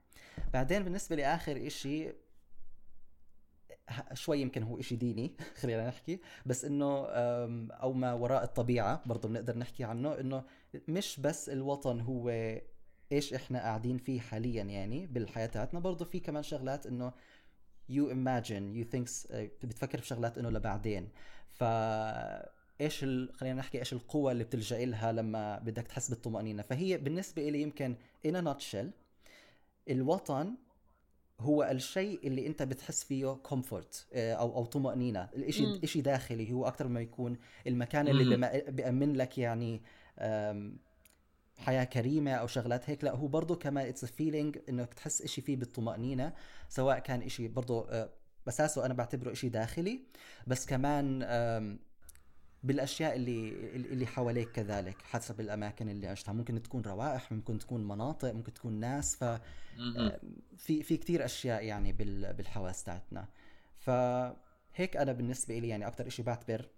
بعدين 0.54 0.84
بالنسبة 0.84 1.16
لآخر 1.16 1.68
إشي 1.68 2.10
ه- 3.90 4.14
شوي 4.14 4.42
يمكن 4.42 4.64
هو 4.64 4.80
إشي 4.80 4.96
ديني 4.96 5.32
خلينا 5.62 5.88
نحكي. 5.88 6.20
بس 6.46 6.66
إنه 6.66 7.06
أو 7.72 7.94
ما 7.94 8.14
وراء 8.14 8.44
الطبيعة 8.44 9.02
برضه 9.06 9.30
بنقدر 9.30 9.58
نحكي 9.58 9.84
عنه 9.84 10.20
إنه 10.20 10.44
مش 10.88 11.20
بس 11.20 11.50
الوطن 11.50 12.00
هو 12.02 12.30
إيش 13.12 13.34
إحنا 13.34 13.60
قاعدين 13.60 13.98
فيه 13.98 14.20
حاليا 14.20 14.64
يعني 14.64 15.08
بالحياة 15.08 15.46
تاعتنا 15.48 15.80
برضه 15.80 16.06
في 16.06 16.20
كمان 16.20 16.44
شغلات 16.44 16.86
إنه 16.86 17.12
imagine 17.92 18.76
you 18.78 18.86
think 18.96 19.32
آه، 19.32 19.50
بتفكر 19.64 19.98
في 20.02 20.08
شغلات 20.08 20.38
إنه 20.38 20.50
لبعدين. 20.50 21.10
ف 21.50 21.64
إيش 22.82 23.04
ال... 23.04 23.34
خلينا 23.36 23.56
نحكي 23.60 23.80
إيش 23.80 23.94
القوة 23.94 24.32
اللي 24.32 24.44
بتلجأ 24.44 24.86
لها 24.86 25.12
لما 25.12 25.60
بدك 25.60 25.88
تحس 25.88 26.10
بالطمأنينة. 26.10 26.64
فهي 26.64 26.98
بالنسبة 26.98 27.50
لي 27.50 27.62
يمكن 27.62 27.96
in 28.28 28.32
a 28.32 28.42
nutshell 28.48 28.88
الوطن 29.90 30.56
هو 31.40 31.64
الشيء 31.64 32.28
اللي 32.28 32.48
أنت 32.48 32.64
بتحس 32.64 33.04
فيه 33.04 33.34
comfort 33.34 34.08
أو 34.14 34.56
أو 34.56 34.66
طمأنينة 34.66 35.30
الإشي 35.36 35.66
مم. 35.66 35.80
إشي 35.84 36.02
داخلي 36.02 36.52
هو 36.54 36.68
أكثر 36.68 36.88
ما 36.88 37.02
يكون 37.02 37.38
المكان 37.68 38.08
اللي 38.08 38.38
مم. 38.38 38.48
بيأمن 38.72 39.14
لك 39.14 39.38
يعني 39.38 39.82
أم، 40.20 40.78
حياة 41.58 41.84
كريمة 41.84 42.32
أو 42.32 42.48
شغلات 42.48 42.90
هيك 42.90 43.04
لا 43.04 43.16
هو 43.16 43.28
برضه 43.28 43.56
كمان 43.56 43.88
it's 43.88 44.06
feeling 44.06 44.58
إنك 44.70 44.94
تحس 44.94 45.22
إشي 45.22 45.42
فيه 45.42 45.56
بالطمأنينة 45.56 46.34
سواء 46.70 47.00
كان 47.00 47.22
إشي 47.22 47.48
برضه 47.48 47.90
آه، 47.90 48.10
بساسه 48.48 48.86
أنا 48.86 48.94
بعتبره 48.94 49.32
إشي 49.32 49.50
داخلي 49.50 50.00
بس 50.48 50.66
كمان 50.66 51.24
آم، 52.64 52.68
بالأشياء 52.68 53.16
اللي 53.16 53.50
اللي 53.76 54.06
حواليك 54.08 54.52
كذلك 54.52 55.02
حسب 55.02 55.40
الأماكن 55.40 55.90
اللي 55.90 56.08
عشتها 56.08 56.34
ممكن 56.34 56.62
تكون 56.64 56.82
روائح 56.82 57.32
ممكن 57.32 57.60
تكون 57.60 57.88
مناطق 57.88 58.32
ممكن 58.32 58.54
تكون 58.54 58.74
ناس 58.80 59.16
ففي 59.16 59.40
مهم. 59.78 60.12
في 60.58 60.98
كتير 60.98 61.26
أشياء 61.26 61.64
يعني 61.64 61.92
بال- 61.94 62.34
بالحواس 62.34 62.84
تاعتنا 62.84 63.28
فهيك 63.78 64.98
أنا 64.98 65.12
بالنسبة 65.12 65.60
لي 65.60 65.68
يعني 65.68 65.88
أكتر 65.88 66.08
إشي 66.08 66.24
بعتبر 66.24 66.70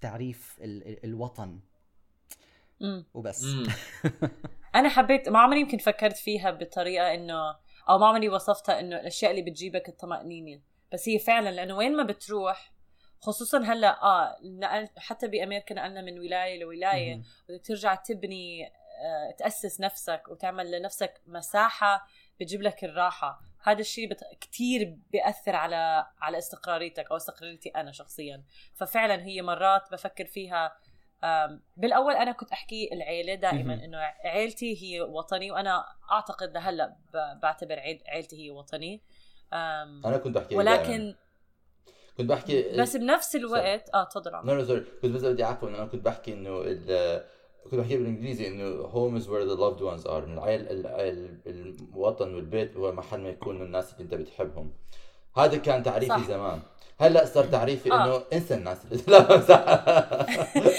تعريف 0.00 0.58
ال- 0.60 0.88
ال- 0.88 1.04
الوطن 1.04 1.60
مم. 2.80 3.04
وبس 3.14 3.44
مم. 3.44 3.66
أنا 4.74 4.88
حبيت 4.88 5.28
ما 5.28 5.38
عمري 5.38 5.60
يمكن 5.60 5.78
فكرت 5.78 6.16
فيها 6.16 6.50
بطريقة 6.50 7.14
إنه 7.14 7.56
أو 7.88 7.98
ما 7.98 8.06
عمري 8.06 8.28
وصفتها 8.28 8.80
إنه 8.80 9.00
الأشياء 9.00 9.30
اللي 9.30 9.42
بتجيبك 9.42 9.88
الطمأنينة 9.88 10.60
بس 10.92 11.08
هي 11.08 11.18
فعلا 11.18 11.50
لأنه 11.50 11.76
وين 11.76 11.96
ما 11.96 12.02
بتروح 12.02 12.72
خصوصا 13.20 13.58
هلأ 13.58 14.02
آه 14.02 14.36
نقل 14.44 14.88
حتى 14.96 15.28
بأمريكا 15.28 15.74
نقلنا 15.74 16.00
من 16.02 16.18
ولاية 16.18 16.60
لولاية. 16.60 17.22
بدك 17.48 17.66
ترجع 17.66 17.94
تبني 17.94 18.66
آه، 19.04 19.30
تأسس 19.38 19.80
نفسك 19.80 20.22
وتعمل 20.28 20.70
لنفسك 20.70 21.20
مساحة 21.26 22.06
بتجيب 22.40 22.62
لك 22.62 22.84
الراحة. 22.84 23.40
هذا 23.62 23.80
الشيء 23.80 24.08
بت... 24.10 24.20
كتير 24.40 24.96
بيأثر 25.12 25.56
على 25.56 26.06
على 26.20 26.38
استقراريتك 26.38 27.10
أو 27.10 27.16
استقراريتي 27.16 27.68
أنا 27.68 27.92
شخصيا. 27.92 28.42
ففعلا 28.74 29.22
هي 29.24 29.42
مرات 29.42 29.92
بفكر 29.92 30.24
فيها 30.26 30.76
آم، 31.24 31.62
بالأول 31.76 32.14
أنا 32.14 32.32
كنت 32.32 32.52
أحكي 32.52 32.88
العيلة 32.92 33.34
دائما. 33.34 33.74
إنه 33.84 33.98
عيلتي 34.24 34.82
هي 34.82 35.00
وطني 35.00 35.50
وأنا 35.50 35.84
أعتقد 36.12 36.52
لهلا 36.54 36.86
ب- 37.14 37.40
بعتبر 37.40 37.78
عيل- 37.78 38.02
عيلتي 38.06 38.44
هي 38.46 38.50
وطني. 38.50 39.02
آم، 39.52 40.06
أنا 40.06 40.16
كنت 40.18 40.36
بحكي 40.36 40.56
ولكن 40.56 41.14
كنت 42.20 42.30
بحكي 42.30 42.72
بس 42.78 42.96
بنفس 42.96 43.36
الوقت 43.36 43.90
آه 43.94 44.04
تفضل 44.04 44.34
عمر. 44.34 44.54
no 44.54 44.64
sorry 44.64 44.80
كنت 45.02 45.10
بس 45.12 45.20
بدي 45.24 45.44
إنه 45.46 45.78
أنا 45.78 45.84
كنت 45.86 46.04
بحكي 46.04 46.32
إنه 46.32 46.60
ال- 46.64 47.24
كنت 47.64 47.74
بحكي 47.74 47.96
بالإنجليزي 47.96 48.48
إنه 48.48 48.82
home 48.88 49.22
is 49.22 49.26
where 49.26 49.44
the 49.50 49.60
loved 49.60 49.80
ones 49.82 50.06
are 50.06 50.10
إنه 50.24 50.34
العيل 50.42 50.60
ال- 50.60 50.86
ال- 50.86 51.76
الوطن 51.92 52.34
والبيت 52.34 52.76
هو 52.76 52.92
محل 52.92 53.20
ما 53.20 53.28
يكون 53.28 53.62
الناس 53.62 53.92
اللي 53.92 54.04
أنت 54.04 54.14
بتحبهم 54.14 54.72
هذا 55.36 55.56
كان 55.56 55.82
تعريفي 55.82 56.12
صح. 56.12 56.28
زمان 56.28 56.62
هلأ 57.00 57.24
صار 57.24 57.44
تعريفي 57.44 57.92
آه. 57.92 58.04
إنه 58.04 58.22
انسى 58.32 58.54
الناس 58.54 58.78
لا. 59.08 59.18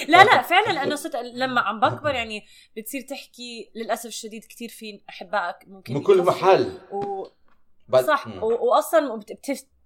لا 0.08 0.24
لا 0.24 0.42
فعلا 0.42 0.74
لأنه 0.74 0.96
صرت 0.96 1.16
لما 1.16 1.62
عم 1.62 1.80
بكبر 1.80 2.14
يعني 2.16 2.46
بتصير 2.78 3.02
تحكي 3.02 3.72
للأسف 3.76 4.06
الشديد 4.06 4.46
كثير 4.46 4.70
في 4.70 5.02
أحبائك 5.10 5.56
ممكن 5.68 5.94
من 5.94 6.02
كل 6.02 6.24
محل 6.24 6.72
و... 6.92 7.28
بعد- 7.88 8.06
صح. 8.06 8.28
و... 8.44 8.68
واصلا 8.70 9.16
بت... 9.20 9.32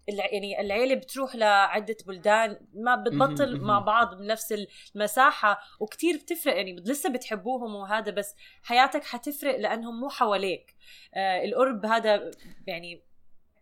يعني 0.08 0.62
العيلة 0.62 0.96
بتروح 0.96 1.36
لعدة 1.36 1.98
بلدان 2.08 2.60
ما 2.74 2.96
بتبطل 2.96 3.62
مع. 3.62 3.80
بعض 3.80 4.18
بنفس 4.18 4.56
المساحة 4.96 5.60
وكتير 5.80 6.16
بتفرق 6.18 6.56
يعني 6.56 6.76
لسه 6.76 7.10
بتحبوهم 7.10 7.76
وهذا 7.76 8.12
بس 8.12 8.36
حياتك 8.64 9.04
حتفرق 9.04 9.58
لأنهم 9.58 10.00
مو 10.00 10.10
حواليك 10.10 10.76
آه 11.14 11.46
القرب 11.46 11.86
هذا 11.86 12.32
يعني 12.68 13.02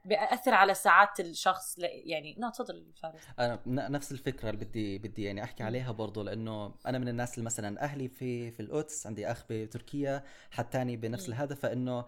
بيأثر 0.06 0.54
على 0.54 0.74
سعاده 0.74 1.12
الشخص. 1.20 1.76
يعني 1.80 2.36
لا 2.38 2.50
تفضل 2.50 2.86
فارس 3.02 3.22
أنا 3.40 3.60
نفس 3.68 4.12
الفكرة 4.12 4.50
اللي 4.50 4.66
بدي 4.66 4.98
بدي 4.98 5.24
يعني 5.24 5.44
أحكي. 5.44 5.64
عليها 5.64 5.92
برضو 5.92 6.24
لأنه 6.24 6.76
أنا 6.86 6.98
من 6.98 7.08
الناس 7.08 7.34
اللي 7.34 7.46
مثلا 7.46 7.82
أهلي 7.82 8.08
في 8.08 8.52
في 8.52 8.60
القدس 8.60 9.08
عندي 9.08 9.32
أخ 9.32 9.44
بتركيا 9.50 10.24
حد 10.52 10.70
تاني 10.70 10.98
بنفس. 10.98 11.30
الهدف 11.30 11.60
فإنه 11.60 12.06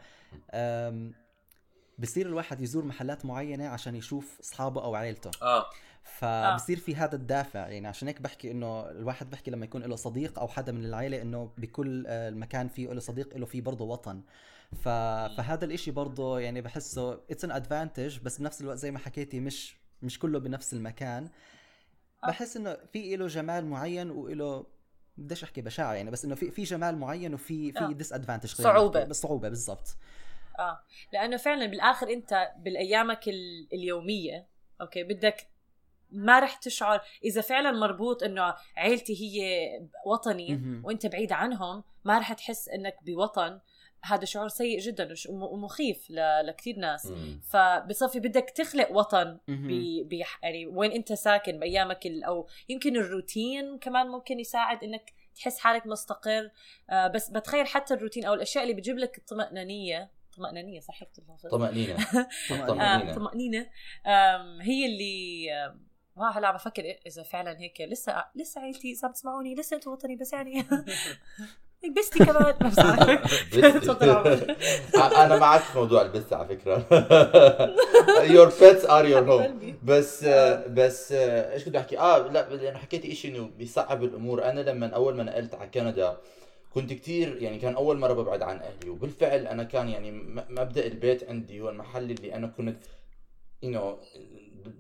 بصير 1.99 2.25
الواحد 2.25 2.61
يزور 2.61 2.85
محلات 2.85 3.25
معينة 3.25 3.67
عشان 3.67 3.95
يشوف 3.95 4.39
أصحابه 4.39 4.83
أو 4.83 4.95
عائلته 4.95 5.31
آه. 5.41 5.65
فبصير 6.03 6.77
في 6.77 6.95
هذا 6.95 7.15
الدافع. 7.15 7.67
يعني 7.67 7.87
عشان 7.87 8.07
هيك 8.07 8.21
بحكي 8.21 8.51
إنه 8.51 8.89
الواحد 8.89 9.29
بحكي 9.29 9.51
لما 9.51 9.65
يكون 9.65 9.83
له 9.83 9.95
صديق 9.95 10.39
أو 10.39 10.47
حدا 10.47 10.71
من 10.71 10.85
العائله 10.85 11.21
إنه 11.21 11.51
بكل 11.57 12.05
آه، 12.07 12.29
المكان 12.29 12.67
فيه 12.67 12.93
له 12.93 12.99
صديق 12.99 13.37
له 13.37 13.45
فيه 13.45 13.61
برضه 13.61 13.85
وطن. 13.85 14.21
ف... 14.83 14.89
فهذا 15.37 15.65
الإشي 15.65 15.91
برضه 15.91 16.39
يعني 16.39 16.61
بحسه 16.61 17.13
اتس 17.13 17.45
ان 17.45 17.51
ادفانتج 17.51 18.19
بس 18.19 18.37
بنفس 18.37 18.61
الوقت 18.61 18.77
زي 18.77 18.91
ما 18.91 18.99
حكيتي 18.99 19.39
مش 19.39 19.75
مش 20.01 20.19
كله 20.19 20.39
بنفس 20.39 20.73
المكان. 20.73 21.29
آه. 22.23 22.27
بحس 22.27 22.57
إنه 22.57 22.77
في 22.93 23.15
له 23.15 23.27
جمال 23.27 23.65
معين 23.65 24.09
وله 24.09 24.65
بديش 25.17 25.43
أحكي 25.43 25.61
بشاعة 25.61 25.93
يعني 25.93 26.11
بس 26.11 26.25
إنه 26.25 26.35
في 26.35 26.51
في 26.51 26.63
جمال 26.63 26.97
معين 26.97 27.33
وفي 27.33 27.73
آه. 27.77 27.87
في 27.87 27.93
disadvantage 27.93 28.49
صعوبة 29.13 29.49
بالضبط. 29.49 29.97
آه 30.59 30.79
لأنه 31.13 31.37
فعلا 31.37 31.65
بالآخر 31.65 32.09
أنت 32.09 32.51
بالأيامك 32.57 33.27
ال- 33.27 33.67
اليومية 33.73 34.47
okay 34.81 35.03
بدك 35.03 35.47
ما 36.11 36.39
رح 36.39 36.55
تشعر 36.55 37.01
إذا 37.23 37.41
فعلا 37.41 37.71
مربوط 37.71 38.23
إنه 38.23 38.55
عيلتي 38.77 39.13
هي 39.21 39.67
وطني. 40.05 40.53
وأنت 40.83 41.05
بعيد 41.05 41.31
عنهم 41.31 41.83
ما 42.05 42.19
رح 42.19 42.33
تحس 42.33 42.69
إنك 42.69 42.97
بوطن 43.01 43.59
هذا 44.03 44.25
شعور 44.25 44.47
سيء 44.47 44.79
جدا 44.79 45.13
ومخيف 45.29 46.07
لكثير 46.43 46.77
ناس. 46.77 47.07
فبصفي 47.49 48.19
بدك 48.19 48.49
تخلق 48.49 48.91
وطن. 48.91 49.37
ب 50.03 50.13
يعني 50.43 50.67
وين 50.67 50.91
أنت 50.91 51.13
ساكن 51.13 51.59
بأيامك 51.59 52.07
أو 52.07 52.47
يمكن 52.69 52.95
الروتين 52.97 53.77
كمان 53.79 54.07
ممكن 54.07 54.39
يساعد 54.39 54.83
إنك 54.83 55.13
تحس 55.35 55.59
حالك 55.59 55.87
مستقر 55.87 56.49
آه 56.89 57.07
بس 57.07 57.29
بتخيل 57.29 57.67
حتى 57.67 57.93
الروتين 57.93 58.25
أو 58.25 58.33
الأشياء 58.33 58.63
اللي 58.63 58.73
بتجيب 58.75 58.97
لك 58.97 59.17
الطمأنينة 59.17 60.09
طمأنينة 60.37 60.79
صح 60.79 61.03
قلت؟ 61.03 61.19
طمأنينة. 61.51 61.95
طمأنينة. 62.49 63.11
آه، 63.11 63.13
طمأنينة. 63.13 63.67
هي 64.61 64.85
اللي 64.85 65.45
ما 66.17 66.37
هلا 66.37 66.47
عم 66.47 66.55
بفكر 66.55 66.83
إذا 67.07 67.23
فعلا 67.23 67.59
هيك. 67.59 67.81
لسه 67.81 68.25
لسه 68.35 68.61
عيلتي 68.61 68.91
اذا 68.91 69.07
عم 69.07 69.13
تسمعوني 69.13 69.55
لسه 69.55 69.75
أنتم 69.75 69.91
وطني 69.91 70.15
بس 70.15 70.33
يعني 70.33 70.63
بستي 71.97 72.25
كمان. 72.25 72.53
أنا 75.25 75.39
معك 75.39 75.61
في 75.61 75.77
موضوع 75.77 76.01
البث 76.01 76.33
على 76.33 76.47
فكرة. 76.47 76.85
Your 78.27 78.51
pets 78.51 78.83
your 78.83 79.27
home. 79.27 79.43
قلبي. 79.43 79.75
بس 79.83 80.23
بس 80.67 81.11
إيش 81.11 81.65
كنت 81.65 81.75
أحكي؟ 81.75 81.99
آه 81.99 82.17
لا 82.17 82.49
لأنه 82.49 82.77
حكيتي 82.77 83.15
شيء 83.15 83.35
إنه 83.35 83.49
بيصعب 83.57 84.03
الأمور. 84.03 84.43
أنا 84.43 84.61
لما 84.61 84.87
أول 84.87 85.15
ما 85.15 85.23
نقلت 85.23 85.55
على 85.55 85.69
كندا 85.69 86.17
كنت 86.75 86.93
كتير 86.93 87.41
يعني 87.41 87.57
كان 87.59 87.75
أول 87.75 87.97
مرة 87.97 88.13
ببعد 88.13 88.41
عن 88.41 88.59
أهلي 88.59 88.89
وبالفعل 88.89 89.47
أنا 89.47 89.63
كان 89.63 89.89
يعني 89.89 90.11
مبدأ 90.49 90.85
البيت 90.87 91.29
عندي 91.29 91.61
هو 91.61 91.69
المحل 91.69 92.11
اللي 92.11 92.35
أنا 92.35 92.47
كنت 92.47 92.77
you 93.65 93.67
know 93.67 93.81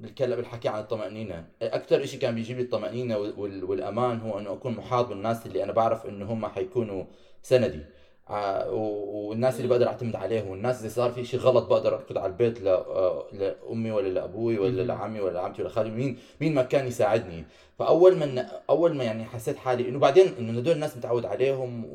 بالكلام 0.01 0.37
بالحكي 0.37 0.67
عن 0.69 0.79
الطمأنينة. 0.79 1.47
أكثر 1.61 2.05
شيء 2.05 2.19
كان 2.19 2.35
بيجيب 2.35 2.57
لي 2.57 2.63
الطمأنينة 2.63 3.17
وال- 3.17 3.33
وال- 3.39 3.63
والأمان 3.63 4.19
هو 4.19 4.39
إنه 4.39 4.53
أكون 4.53 4.75
محاط 4.75 5.07
بالناس 5.07 5.45
اللي 5.45 5.63
أنا 5.63 5.71
بعرف 5.71 6.05
إنه 6.05 6.25
هم 6.25 6.45
حيكونوا 6.47 7.03
سندي. 7.43 7.79
والناس 8.29 9.57
اللي 9.57 9.67
بقدر 9.67 9.87
أعتمد 9.87 10.15
عليهم 10.15 10.47
والناس 10.47 10.79
إذا 10.81 10.89
صار 10.89 11.11
في 11.11 11.25
شيء 11.25 11.39
غلط 11.39 11.67
بقدر 11.69 11.95
أركض 11.95 12.17
على 12.17 12.31
البيت 12.31 12.65
آه، 12.67 13.25
لأمي 13.33 13.91
ولا 13.91 14.07
لأبوي 14.09 14.59
ولا. 14.59 14.81
لعمي 14.81 15.19
ولا 15.21 15.33
لعمتي 15.33 15.61
ولا 15.61 15.69
خالي 15.71 15.89
مين 15.91 16.17
مين 16.41 16.53
ما 16.53 16.63
كان 16.63 16.87
يساعدني 16.87 17.45
فأول 17.79 18.15
ما 18.17 18.41
أول 18.69 18.95
ما 18.95 19.03
يعني 19.03 19.25
حسيت 19.25 19.57
حالي 19.57 19.89
إنه 19.89 19.99
بعدين 19.99 20.25
إنه 20.39 20.59
هدول 20.59 20.73
الناس 20.73 20.97
متعود 20.97 21.25
عليهم 21.25 21.85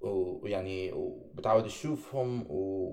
ويعني 0.00 0.92
وبتعود 0.92 1.64
اشوفهم 1.64 2.46
و 2.50 2.88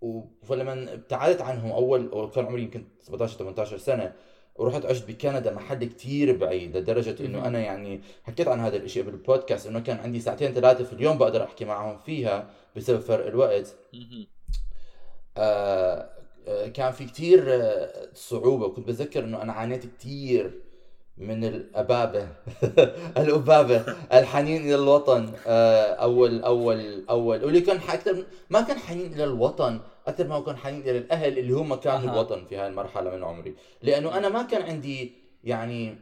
و- 0.00 0.24
فلما 0.42 0.92
ابتعدت 0.92 1.40
عنهم 1.42 1.72
أول 1.72 2.30
كان 2.34 2.46
عمري 2.46 2.62
يمكن 2.62 2.84
17 3.00 3.38
18 3.38 3.78
سنة 3.78 4.12
ورحت 4.56 4.86
عشت 4.86 5.08
بكندا 5.08 5.54
محل 5.54 5.84
كتير 5.84 6.36
بعيد 6.36 6.76
لدرجة 6.76 7.16
إنه. 7.26 7.46
أنا 7.46 7.58
يعني 7.58 8.00
حكيت 8.24 8.48
عن 8.48 8.60
هذا 8.60 8.76
الشيء 8.76 9.02
بالبودكاست 9.02 9.66
إنه 9.66 9.80
كان 9.80 9.96
عندي 9.96 10.20
ساعتين 10.20 10.52
ثلاثة 10.52 10.84
في 10.84 10.92
اليوم 10.92 11.18
بقدر 11.18 11.44
أحكي 11.44 11.64
معهم 11.64 11.98
فيها 11.98 12.50
بسبب 12.76 13.00
فرق 13.00 13.26
الوقت. 13.26 13.74
آه 15.36 16.08
آه، 16.48 16.68
كان 16.68 16.92
في 16.92 17.04
كتير 17.04 17.44
آه، 17.48 18.08
صعوبة 18.14 18.66
وكنت 18.66 18.88
بتذكر 18.88 19.24
إنه 19.24 19.42
أنا 19.42 19.52
عانيت 19.52 19.86
كتير 19.86 20.60
من 21.18 21.44
الأبابة 21.44 22.28
الأبابة 23.22 23.84
الحنين 24.12 24.62
إلى 24.62 24.74
الوطن 24.74 25.32
آه، 25.46 25.94
أول 25.94 26.42
أول 26.42 27.04
أول 27.10 27.44
واللي 27.44 27.60
كان 27.60 27.76
أكثر 27.76 28.24
ما 28.50 28.60
كان 28.60 28.78
حنين 28.78 29.12
إلى 29.12 29.24
الوطن 29.24 29.80
أكثر 30.06 30.26
ما 30.26 30.40
كان 30.40 30.56
حنين 30.56 30.80
إلى 30.80 30.98
الأهل 30.98 31.38
اللي 31.38 31.52
هم 31.52 31.74
كانوا 31.74 31.98
أها. 32.08 32.12
الوطن 32.12 32.44
في 32.44 32.56
هاي 32.56 32.66
المرحلة 32.66 33.16
من 33.16 33.24
عمري 33.24 33.54
لأنه 33.82 34.18
أنا 34.18 34.28
ما 34.28 34.42
كان 34.42 34.62
عندي 34.62 35.12
يعني 35.44 35.96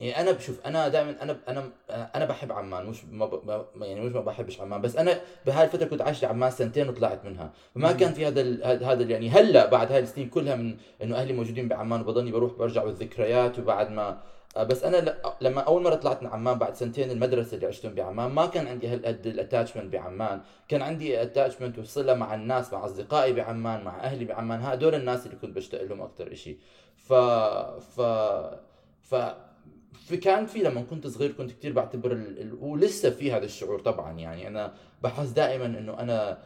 يعني 0.00 0.20
أنا 0.20 0.32
بشوف 0.32 0.60
أنا 0.66 0.88
دائما 0.88 1.22
أنا 1.22 1.36
أنا 1.48 1.70
أنا 2.14 2.24
بحب 2.24 2.52
عمان 2.52 2.86
مش 2.86 3.04
ما 3.04 3.26
ب- 3.26 3.64
يعني 3.82 4.00
مش 4.00 4.12
ما 4.12 4.20
بحبش 4.20 4.60
عمان 4.60 4.80
بس 4.80 4.96
أنا 4.96 5.20
بهاي 5.46 5.64
الفترة 5.64 5.84
كنت 5.86 6.02
عايش 6.02 6.24
عمان 6.24 6.50
سنتين 6.50 6.88
وطلعت 6.88 7.24
منها 7.24 7.52
فما. 7.74 7.92
كان 7.92 8.12
في 8.12 8.26
هذا 8.26 8.40
ال- 8.40 8.84
هذا 8.84 9.02
ال- 9.02 9.10
يعني 9.10 9.30
هلأ 9.30 9.66
بعد 9.70 9.92
هاي 9.92 9.98
السنين 10.00 10.28
كلها 10.28 10.54
من 10.56 10.76
إنه 11.02 11.16
أهلي 11.16 11.32
موجودين 11.32 11.68
بعمان 11.68 12.00
وبضلني 12.00 12.32
بروح 12.32 12.52
برجع 12.52 12.82
والذكريات 12.84 13.58
وبعد 13.58 13.90
ما 13.90 14.22
بس 14.56 14.84
أنا 14.84 14.96
ل- 14.96 15.16
لما 15.40 15.60
أول 15.60 15.82
مرة 15.82 15.94
طلعت 15.94 16.22
من 16.22 16.28
عمان 16.28 16.58
بعد 16.58 16.74
سنتين 16.74 17.10
المدرسة 17.10 17.54
اللي 17.54 17.66
عشتهم 17.66 17.94
بعمان 17.94 18.30
ما 18.30 18.46
كان 18.46 18.66
عندي 18.66 18.88
هالقد 18.88 19.26
ال 19.26 19.32
attachment 19.32 19.92
بعمان. 19.92 20.40
كان 20.68 20.82
عندي 20.82 21.22
attachment 21.22 21.78
وصلة 21.78 22.14
مع 22.14 22.34
الناس 22.34 22.72
مع 22.72 22.84
أصدقائي 22.84 23.32
بعمان 23.32 23.84
مع 23.84 24.00
أهلي 24.00 24.24
بعمان. 24.24 24.60
هدول 24.60 24.94
الناس 24.94 25.26
اللي 25.26 25.36
كنت 25.36 25.56
بشتاق 25.56 25.82
لهم 25.82 26.02
أكثر 26.02 26.34
شيء 26.34 26.58
ف 26.96 27.12
ف 27.78 28.00
ف 29.02 29.14
في 30.06 30.16
كان 30.16 30.46
في 30.46 30.58
لما 30.62 30.82
كنت 30.82 31.06
صغير 31.06 31.32
كنت 31.32 31.50
كتير 31.52 31.72
بعتبر 31.72 32.12
ال... 32.12 32.40
ال... 32.40 32.54
ولسه 32.60 33.10
في 33.10 33.32
هذا 33.32 33.44
الشعور 33.44 33.78
طبعا. 33.80 34.18
يعني 34.18 34.48
أنا 34.48 34.74
بحس 35.02 35.28
دائما 35.28 35.66
إنه 35.66 36.00
أنا 36.00 36.38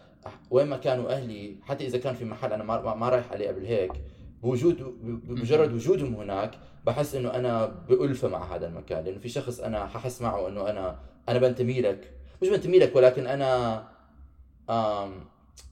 وين 0.51 0.67
ما 0.67 0.77
كانوا 0.77 1.11
أهلي 1.11 1.57
حتى 1.63 1.87
إذا 1.87 1.99
كان 1.99 2.15
في 2.15 2.25
محل 2.25 2.53
أنا 2.53 2.65
ما, 2.65 2.95
ما- 2.95 3.09
رايح 3.09 3.33
عليه 3.33 3.49
قبل 3.49 3.65
هيك 3.67 3.93
بوجود 4.43 4.77
بمجرد 5.03 5.73
وجودهم 5.73 6.15
هناك 6.15 6.51
بحس 6.89 7.15
إنه 7.15 7.35
أنا 7.35 7.67
بألفة 7.67 8.29
مع 8.29 8.55
هذا 8.57 8.67
المكان 8.67 9.05
لأنه 9.05 9.19
في 9.19 9.29
شخص 9.29 9.61
أنا 9.61 9.87
ححس 9.87 10.23
معه 10.23 10.49
إنه 10.49 10.71
أنا 10.71 10.99
أنا 11.29 11.39
بنتمي 11.39 11.81
لك. 11.81 12.13
مش 12.43 12.49
بنتمي 12.49 12.79
لك 12.79 12.97
ولكن 12.97 13.27
أنا 13.27 13.85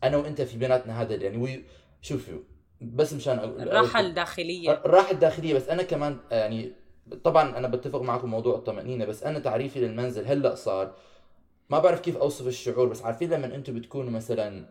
أنا 0.04 0.16
وأنت 0.16 0.42
في 0.42 0.58
بيناتنا 0.58 1.02
هذا 1.02 1.14
يعني 1.14 1.36
وي... 1.36 1.64
شوفوا 2.02 2.38
بس 2.80 3.12
مشان 3.12 3.38
الراحه 3.38 4.00
الداخلية. 4.00 4.72
الراحه 4.72 5.10
الداخلية 5.10 5.54
بس 5.54 5.68
أنا 5.68 5.82
كمان 5.82 6.16
يعني 6.30 6.72
طبعا 7.24 7.58
أنا 7.58 7.68
بتفق 7.68 8.02
معكم 8.02 8.30
موضوع 8.30 8.54
الطمأنينة 8.56 9.04
بس 9.04 9.22
أنا 9.22 9.38
تعريفي 9.38 9.80
للمنزل 9.80 10.26
هلأ 10.26 10.54
صار 10.54 10.94
ما 11.70 11.78
بعرف 11.78 12.00
كيف 12.00 12.16
أوصف 12.16 12.46
الشعور 12.46 12.88
بس 12.88 13.02
عارفين 13.02 13.30
لما 13.30 13.54
أنتم 13.54 13.74
بتكونوا 13.74 14.10
مثلا 14.10 14.66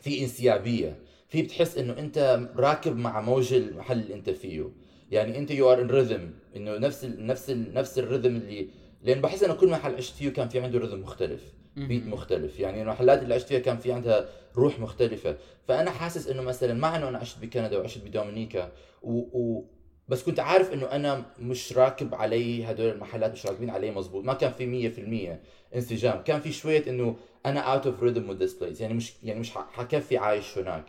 في 0.00 0.22
انسيابية 0.22 0.98
في 1.28 1.42
بتحس 1.42 1.78
إنه 1.78 1.98
أنت 1.98 2.48
راكب 2.56 2.96
مع 2.96 3.20
موج 3.20 3.54
المحل 3.54 4.00
اللي 4.00 4.14
أنت 4.14 4.30
فيه. 4.30 4.83
يعني 5.10 5.38
انت 5.38 5.50
you 5.50 5.72
are 5.72 5.80
in 5.80 5.90
rhythm 5.90 6.30
انه 6.56 6.78
نفس 6.78 7.04
ال 7.04 7.26
نفس 7.26 7.50
ال 7.50 7.74
نفس 7.74 7.98
ال 7.98 8.03
rhythm 8.03 8.36
اللي 8.36 8.68
لأن 9.02 9.20
بحس 9.20 9.42
إنه 9.42 9.54
كل 9.54 9.68
محل 9.68 9.94
عشت 9.94 10.14
فيه 10.14 10.28
كان 10.28 10.48
في 10.48 10.60
عنده 10.60 10.78
rhythm 10.78 11.00
مختلف. 11.00 11.42
بيت 11.76 12.06
مختلف. 12.06 12.60
يعني 12.60 12.82
المحلات 12.82 13.22
اللي 13.22 13.34
عشت 13.34 13.48
فيها 13.48 13.58
كان 13.58 13.76
في 13.76 13.92
عندها 13.92 14.28
روح 14.56 14.80
مختلفة. 14.80 15.36
فأنا 15.68 15.90
حاسس 15.90 16.28
إنه 16.28 16.42
مثلا 16.42 16.74
مع 16.74 16.96
إنه 16.96 17.08
أنا 17.08 17.18
عشت 17.18 17.38
بكندا 17.38 17.78
وعشت 17.78 18.04
بدومينيكا 18.04 18.72
و... 19.02 19.12
و... 19.18 19.64
بس 20.08 20.22
كنت 20.22 20.40
عارف 20.40 20.72
إنه 20.72 20.86
أنا 20.86 21.24
مش 21.38 21.72
راكب 21.72 22.14
علي 22.14 22.64
هدول 22.64 22.92
المحلات 22.92 23.32
مش 23.32 23.46
راكبين 23.46 23.70
علي 23.70 23.90
مزبوط 23.90 24.24
ما 24.24 24.34
كان 24.34 24.52
في 24.52 24.66
مية 24.66 24.88
في 24.88 25.00
المية 25.00 25.40
انسجام. 25.74 26.22
كان 26.22 26.40
في 26.40 26.90
إنه 26.90 27.16
أنا 27.46 27.74
out 27.74 27.84
of 27.84 28.02
rhythm 28.02 28.30
with 28.30 28.46
this 28.46 28.60
place. 28.60 28.80
يعني 28.80 28.94
مش 28.94 29.12
يعني 29.22 29.40
مش 29.40 29.50
حكفي 29.50 30.18
عايش 30.18 30.58
هناك. 30.58 30.84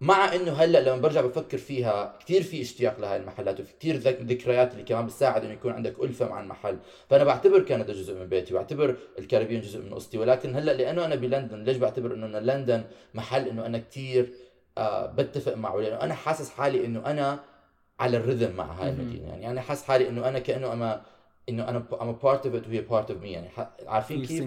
مع 0.00 0.34
إنه 0.34 0.52
هلأ 0.52 0.78
لما 0.80 0.96
برجع 0.96 1.20
بفكر 1.20 1.58
فيها 1.58 2.14
كثير 2.24 2.42
في 2.42 2.60
اشتياق 2.62 3.00
لهي 3.00 3.16
المحلات 3.16 3.60
وفي 3.60 3.72
كثير 3.80 3.96
ذك- 3.96 4.20
ذكريات 4.20 4.72
اللي 4.72 4.82
كمان 4.84 5.06
بتساعد 5.06 5.44
إنه 5.44 5.52
يكون 5.52 5.72
عندك 5.72 6.00
ألفة 6.02 6.28
مع 6.28 6.40
المحل. 6.40 6.78
فأنا 7.10 7.24
بعتبر 7.24 7.60
كندا 7.62 7.92
جزء 7.92 8.14
من 8.14 8.26
بيتي 8.26 8.54
بعتبر 8.54 8.96
الكاريبيان 9.18 9.60
جزء 9.60 9.80
من 9.82 9.94
قصتي 9.94 10.18
ولكن 10.18 10.54
هلأ 10.56 10.72
لأنه 10.72 11.04
أنا 11.04 11.14
بلندن 11.14 11.64
ليش 11.64 11.76
بعتبر 11.76 12.14
إنه 12.14 12.26
أنا 12.26 12.52
لندن 12.52 12.84
محل 13.14 13.48
إنه 13.48 13.66
أنا 13.66 13.78
كثير 13.78 14.32
آه 14.78 15.06
بتفق 15.06 15.54
معه؟ 15.56 15.80
لأنه 15.80 15.96
أنا 16.00 16.14
حاسس 16.14 16.50
حالي 16.50 16.86
إنه 16.86 17.06
أنا 17.06 17.38
على 18.00 18.16
ال 18.16 18.22
rhythm 18.22 18.56
مع 18.56 18.64
هاي. 18.72 18.88
المدينة. 18.90 19.28
يعني 19.28 19.50
أنا 19.50 19.60
حاسس 19.60 19.82
حالي 19.84 20.08
إنه 20.08 20.28
أنا 20.28 20.38
كأنه 20.38 20.72
أنا 20.72 21.02
إنه 21.48 21.68
أنا 21.68 21.84
I'm 21.90 22.16
a 22.16 22.22
part 22.24 22.42
of 22.46 22.54
it 22.54 22.66
وهي 22.68 22.86
part 22.88 23.06
of 23.08 23.22
me. 23.22 23.24
يعني 23.24 23.48
ح- 23.48 23.70
عارفين 23.86 24.22
في 24.24 24.26
كيف. 24.26 24.42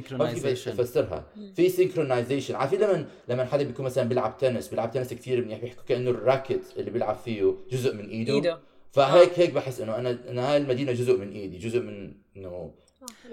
افسرها 0.80 1.26
في 1.56 1.70
synchronization 1.70 2.56
عارفين 2.56 2.80
لما 2.80 3.06
لما 3.28 3.46
حدا 3.46 3.64
بيكون 3.64 3.86
مثلا 3.86 4.04
بيلعب 4.10 4.38
تنس 4.38 4.68
بيلعب 4.68 4.92
تنس 4.92 5.14
كثير 5.14 5.46
منيح 5.46 5.60
بيحكوا 5.60 5.84
كأنه 5.84 6.10
ال 6.10 6.19
racket 6.19 6.74
اللي 6.78 6.92
بيلعب 6.92 7.16
فيه 7.16 7.54
جزء 7.72 7.96
من 7.96 8.10
إيده, 8.10 8.34
إيده. 8.34 8.60
فهيك 8.92 9.40
هيك 9.40 9.54
بحس 9.54 9.82
إنه 9.82 9.96
أنا 9.96 10.10
أنا 10.30 10.52
هاي 10.52 10.58
المدينة 10.58 10.92
جزء 10.92 11.18
من 11.18 11.32
إيدي 11.32 11.58
جزء 11.58 11.80
من 11.80 12.14
إنه 12.38 12.74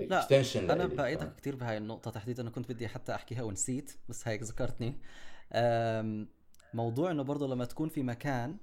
لا، 0.00 0.18
اكستنشن 0.18 0.70
أنا 0.70 0.86
بأيدك 0.86 1.32
كثير 1.36 1.56
بهاي 1.56 1.78
النقطة 1.78 2.10
تحديدا 2.10 2.42
أنا 2.42 2.50
كنت 2.50 2.72
بدي 2.72 2.88
حتى 2.88 3.14
أحكيها 3.14 3.42
ونسيت 3.42 3.92
بس 4.08 4.28
هيك 4.28 4.42
ذكرتني. 4.42 4.94
موضوع 6.74 7.10
إنه 7.10 7.22
برضه 7.22 7.46
لما 7.48 7.64
تكون 7.64 7.88
في 7.88 8.02
مكان 8.02 8.56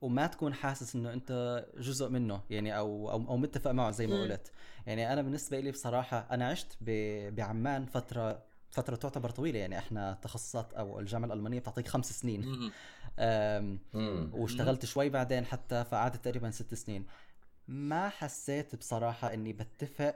وما 0.00 0.26
تكون 0.26 0.54
حاسس 0.54 0.94
إنه 0.94 1.12
أنت 1.12 1.64
جزء 1.78 2.08
منه 2.08 2.40
يعني 2.50 2.78
أو 2.78 3.10
أو, 3.10 3.28
أو 3.28 3.36
متفق 3.36 3.70
معه 3.70 3.90
زي 3.90 4.06
ما. 4.06 4.14
قلت. 4.22 4.52
يعني 4.86 5.12
أنا 5.12 5.22
بالنسبة 5.22 5.60
لي 5.60 5.70
بصراحة 5.70 6.26
أنا 6.30 6.48
عشت 6.48 6.76
ب- 6.80 7.34
بعمان 7.34 7.86
فترة 7.86 8.42
فترة 8.70 8.96
تعتبر 8.96 9.30
طويلة. 9.30 9.58
يعني 9.58 9.78
إحنا 9.78 10.18
تخصصات 10.22 10.74
أو 10.74 11.00
الجامعة 11.00 11.26
الألمانية 11.28 11.58
بتعطيك 11.58 11.88
خمس 11.88 12.12
سنين. 12.20 12.44
واشتغلت 14.32 14.84
شوي 14.84 15.08
بعدين 15.08 15.44
حتى 15.44 15.84
فقعدت 15.84 16.24
تقريبا 16.24 16.50
ست 16.50 16.74
سنين. 16.74 17.06
ما 17.68 18.08
حسيت 18.08 18.76
بصراحة 18.76 19.34
إني 19.34 19.52
بتفق 19.52 20.14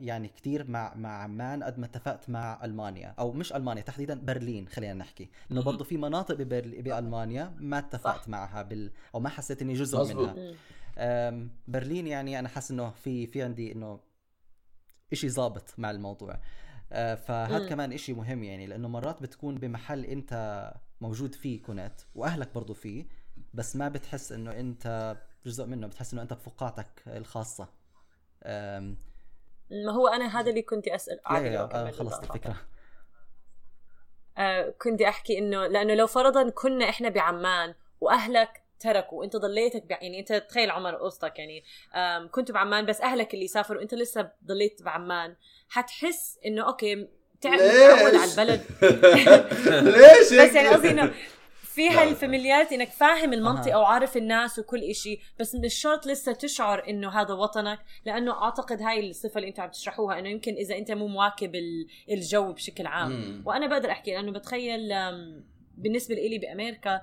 يعني 0.00 0.28
كثير 0.28 0.70
مع 0.70 0.94
مع 0.94 1.22
عمان 1.22 1.62
قد 1.62 1.78
ما 1.78 1.86
اتفقت 1.86 2.30
مع 2.30 2.64
ألمانيا 2.64 3.14
أو 3.18 3.32
مش 3.32 3.52
ألمانيا 3.52 3.82
تحديدا 3.82 4.20
برلين 4.24 4.68
خلينا 4.68 4.94
نحكي 4.94 5.30
لأنه 5.50 5.60
مهم. 5.60 5.64
برضه 5.72 5.84
في 5.84 5.96
مناطق 5.96 6.34
ببرل... 6.34 6.82
بألمانيا 6.82 7.54
ما 7.58 7.78
اتفقت 7.78 8.22
صح. 8.22 8.28
معها 8.28 8.62
بال... 8.62 8.92
أو 9.14 9.20
ما 9.20 9.28
حسيت 9.28 9.62
إني 9.62 9.74
جزء 9.74 10.00
مزبوط. 10.00 10.28
منها 10.38 11.48
برلين 11.68 12.06
يعني 12.06 12.38
أنا 12.38 12.48
حاسس 12.48 12.70
إنه 12.70 12.90
في 12.90 13.26
في 13.26 13.42
عندي 13.42 13.72
إنه 13.72 14.00
إشي 15.12 15.28
ظابط 15.28 15.74
مع 15.78 15.90
الموضوع 15.90 16.40
فهذا. 16.90 17.68
كمان 17.68 17.92
إشي 17.92 18.12
مهم 18.12 18.42
يعني 18.44 18.66
لأنه 18.66 18.88
مرات 18.88 19.22
بتكون 19.22 19.54
بمحل 19.54 20.04
أنت 20.04 20.72
موجود 21.00 21.34
فيه 21.34 21.62
كنت 21.62 21.92
وأهلك 22.14 22.54
برضو 22.54 22.74
فيه 22.74 23.06
بس 23.54 23.76
ما 23.76 23.88
بتحس 23.88 24.32
إنه 24.32 24.50
أنت 24.60 25.16
جزء 25.46 25.66
منه 25.66 25.86
بتحس 25.86 26.12
إنه 26.12 26.22
أنت 26.22 26.32
بفقاعتك 26.32 27.02
الخاصة 27.06 27.68
أم، 28.44 28.96
ما 29.70 29.92
هو 29.92 30.08
أنا 30.08 30.40
هذا 30.40 30.50
اللي 30.50 30.62
كنت 30.62 30.88
أسأل 30.88 31.20
عادي 31.24 31.58
آه، 31.58 31.90
خلصت. 31.90 32.22
الفكرة 32.22 32.56
آه 34.38 34.74
كنت 34.82 35.02
أحكي 35.02 35.38
إنه 35.38 35.66
لأنه 35.66 35.94
لو 35.94 36.06
فرضا 36.06 36.50
كنا 36.50 36.88
إحنا 36.88 37.08
بعمان 37.08 37.74
وأهلك 38.00 38.62
تركوا 38.80 39.20
وأنت 39.20 39.36
ضليتك 39.36 39.82
بع... 39.86 39.98
يعني 40.02 40.20
أنت 40.20 40.32
تخيل 40.32 40.70
عمر 40.70 40.94
قصتك 40.94 41.38
يعني 41.38 41.64
آم 41.94 42.28
كنت 42.30 42.50
بعمان 42.52 42.86
بس 42.86 43.00
أهلك 43.00 43.34
اللي 43.34 43.48
سافروا 43.48 43.78
وأنت 43.78 43.94
لسه 43.94 44.30
ضليت 44.46 44.82
بعمان 44.82 45.36
حتحس 45.68 46.38
إنه 46.46 46.66
أوكي 46.66 47.08
تعرف 47.40 47.60
ليش؟ 47.60 47.72
تتعود 47.72 48.14
على 48.14 48.30
البلد 48.30 48.64
ليش 49.96 50.34
بس 50.34 50.54
يعني 50.54 50.68
قصدي 50.68 50.90
إنه 50.90 51.14
في 51.78 51.88
هالفاميليات 51.90 52.72
إنك 52.72 52.88
فاهم 52.88 53.32
المنطقة 53.32 53.72
أها. 53.72 53.76
وعارف 53.76 54.16
الناس 54.16 54.58
وكل 54.58 54.82
إشي 54.82 55.20
بس 55.40 55.54
مش 55.54 55.74
شرط 55.74 56.06
لسه 56.06 56.32
تشعر 56.32 56.88
إنه 56.88 57.20
هذا 57.20 57.34
وطنك 57.34 57.78
لأنه 58.04 58.42
أعتقد 58.42 58.82
هاي 58.82 59.10
الصفة 59.10 59.38
اللي 59.38 59.48
أنتم 59.48 59.62
عم 59.62 59.70
تشرحوها 59.70 60.18
إنه 60.18 60.28
يمكن 60.28 60.54
إذا 60.54 60.76
أنت 60.78 60.90
مو 60.90 61.06
مواكب 61.06 61.54
ال- 61.54 61.86
الجو 62.10 62.52
بشكل 62.52 62.86
عام 62.86 63.10
مم. 63.12 63.42
وأنا 63.46 63.66
بقدر 63.66 63.90
أحكي 63.90 64.10
لأنه 64.10 64.32
بتخيل 64.32 64.88
بالنسبة 65.76 66.14
لي 66.14 66.38
بأمريكا 66.38 67.00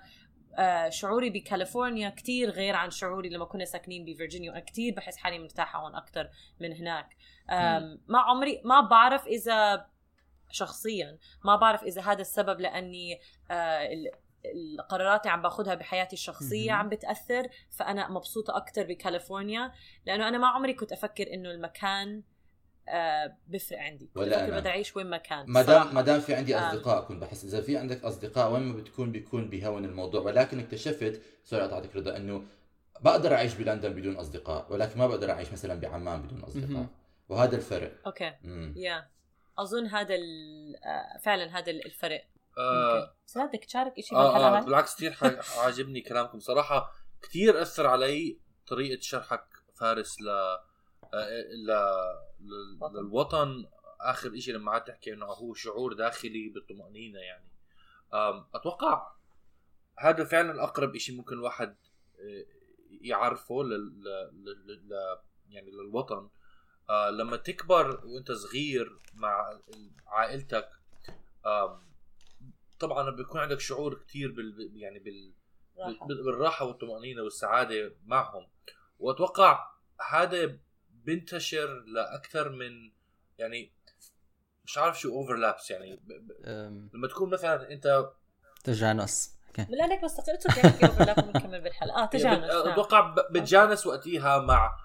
آه 0.57 0.89
شعوري 0.89 1.29
بكاليفورنيا 1.29 2.09
كتير 2.09 2.49
غير 2.49 2.75
عن 2.75 2.89
شعوري 2.91 3.29
لما 3.29 3.45
كنا 3.45 3.65
ساكنين 3.65 4.05
بفرجينيا 4.05 4.51
وأنا 4.51 4.61
كتير 4.63 4.93
بحس 4.93 5.17
حالي 5.17 5.39
مرتاحة 5.39 5.79
هون 5.79 5.95
أكثر 5.95 6.29
من 6.59 6.73
هناك 6.73 7.15
ما 8.07 8.19
عمري 8.19 8.61
ما 8.65 8.81
بعرف 8.81 9.27
إذا 9.27 9.85
شخصيا 10.51 11.17
ما 11.45 11.55
بعرف 11.55 11.83
إذا 11.83 12.01
هذا 12.01 12.21
السبب 12.21 12.59
لأني 12.59 13.19
آه 13.51 13.53
ال- 13.93 14.11
القرارات 14.53 15.21
اللي 15.21 15.31
عم 15.31 15.41
باخذها 15.41 15.75
بحياتي 15.75 16.13
الشخصية. 16.13 16.71
عم 16.71 16.89
بتأثر 16.89 17.47
فأنا 17.71 18.11
مبسوطة 18.11 18.57
أكثر 18.57 18.83
بكاليفورنيا 18.83 19.71
لأنه 20.05 20.27
أنا 20.27 20.37
ما 20.37 20.47
عمري 20.47 20.73
كنت 20.73 20.91
أفكر 20.91 21.33
إنه 21.33 21.51
المكان 21.51 22.23
آه 22.89 23.37
بفرق 23.47 23.79
عندي 23.79 24.09
ولا 24.15 24.47
أنا. 24.47 24.59
بدي 24.59 24.69
أعيش 24.69 24.95
وين 24.95 25.07
ما 25.07 25.17
كان 25.17 25.45
ما. 25.47 25.61
دام 25.61 25.95
ما 25.95 26.01
دام 26.01 26.19
في 26.19 26.35
عندي 26.35 26.55
آه. 26.55 26.69
أصدقاء 26.69 27.05
كنت 27.05 27.21
بحس 27.21 27.45
إذا 27.45 27.61
في 27.61 27.77
عندك 27.77 28.03
أصدقاء 28.03 28.51
وين 28.51 28.61
ما 28.61 28.77
بتكون 28.77 29.11
بيكون 29.11 29.49
بيهون 29.49 29.85
الموضوع 29.85 30.21
ولكن 30.21 30.59
اكتشفت 30.59 31.21
سوري 31.43 31.63
قطعتك 31.63 31.95
رضا 31.95 32.17
إنه 32.17 32.43
بقدر 33.01 33.33
أعيش 33.33 33.53
بلندن 33.53 33.93
بدون 33.93 34.15
أصدقاء 34.15 34.73
ولكن 34.73 34.99
ما 34.99 35.07
بقدر 35.07 35.31
أعيش 35.31 35.51
مثلا 35.51 35.79
بعمان 35.79 36.21
بدون 36.21 36.43
أصدقاء. 36.43 36.85
وهذا 37.29 37.55
الفرق 37.55 37.91
أوكي. 38.05 38.33
يا 38.75 39.07
أظن 39.57 39.87
هذا 39.87 40.15
آه، 40.15 41.17
فعلا 41.23 41.59
هذا 41.59 41.71
الفرق 41.71 42.23
آه 42.57 42.93
ممكن. 42.95 43.11
بس 43.27 43.37
بدك 43.37 43.65
تشارك 43.65 44.01
شيء 44.01 44.17
آه, 44.17 44.27
بالحلقة 44.33 44.57
آه؟ 44.57 44.61
بالعكس 44.61 44.95
كثير 44.95 45.15
عاجبني 45.63 46.01
كلامكم 46.01 46.39
صراحة 46.39 46.91
كثير 47.21 47.61
أثر 47.61 47.87
علي 47.87 48.39
طريقة 48.67 49.01
شرحك 49.01 49.47
فارس 49.73 50.21
ل 50.21 50.25
ل 50.25 51.67
لل- 52.39 52.77
وطن. 52.81 52.95
للوطن 52.95 53.65
آخر 54.01 54.35
إشي 54.37 54.51
لما 54.51 54.71
قعدت 54.71 54.87
تحكي 54.87 55.13
إنه 55.13 55.25
هو 55.25 55.53
شعور 55.53 55.93
داخلي 55.93 56.49
بالطمأنينة 56.49 57.19
يعني 57.19 57.47
آم، 58.13 58.45
أتوقع 58.55 59.11
هذا 59.99 60.23
فعلا 60.23 60.63
أقرب 60.63 60.95
إشي 60.95 61.11
ممكن 61.17 61.33
الواحد 61.35 61.75
آه، 62.19 62.45
يعرفه 63.01 63.63
لل... 63.63 64.03
لل... 64.03 64.67
لل... 64.67 65.17
يعني 65.49 65.71
للوطن 65.71 66.29
آه 66.89 67.09
لما 67.09 67.37
تكبر 67.37 68.05
وأنت 68.05 68.31
صغير 68.31 68.99
مع 69.13 69.59
عائلتك 70.07 70.69
طبعا 72.79 73.09
بيكون 73.09 73.41
عندك 73.41 73.59
شعور 73.59 73.93
كتير 74.07 74.31
بال 74.31 74.71
يعني 74.75 74.99
بال 74.99 75.33
راحة. 75.77 76.05
بال- 76.07 76.23
بالراحة 76.23 76.65
والطمأنينة 76.65 77.21
والسعادة 77.21 77.95
معهم. 78.05 78.47
وأتوقع 78.99 79.67
هذا 80.09 80.57
بينتشر 80.89 81.79
لأكثر 81.87 82.49
من 82.49 82.91
يعني 83.37 83.73
مش 84.65 84.77
عارف 84.77 84.99
شو 84.99 85.09
overlaps 85.15 85.71
يعني. 85.71 85.95
ب... 85.95 86.07
ب... 86.07 86.31
لما 86.93 87.07
تكون 87.07 87.29
مثلا 87.29 87.71
أنت 87.71 88.09
تجانس. 88.63 89.39
أوكي. 89.47 89.71
لا 89.71 89.87
ليك 89.87 90.03
بس 90.03 90.19
اترك 90.19 90.57
يعني 90.57 90.83
overlap 90.85 91.27
ونكمل 91.27 91.61
بالحلقة. 91.61 92.03
آه 92.03 92.05
تجانس. 92.05 92.23
يعني 92.25 92.39
بت- 92.47 92.65
نعم. 92.65 92.73
أتوقع 92.73 92.99
ب- 93.15 93.31
بتجانس 93.33 93.87
وقتها 93.87 94.39
مع 94.39 94.77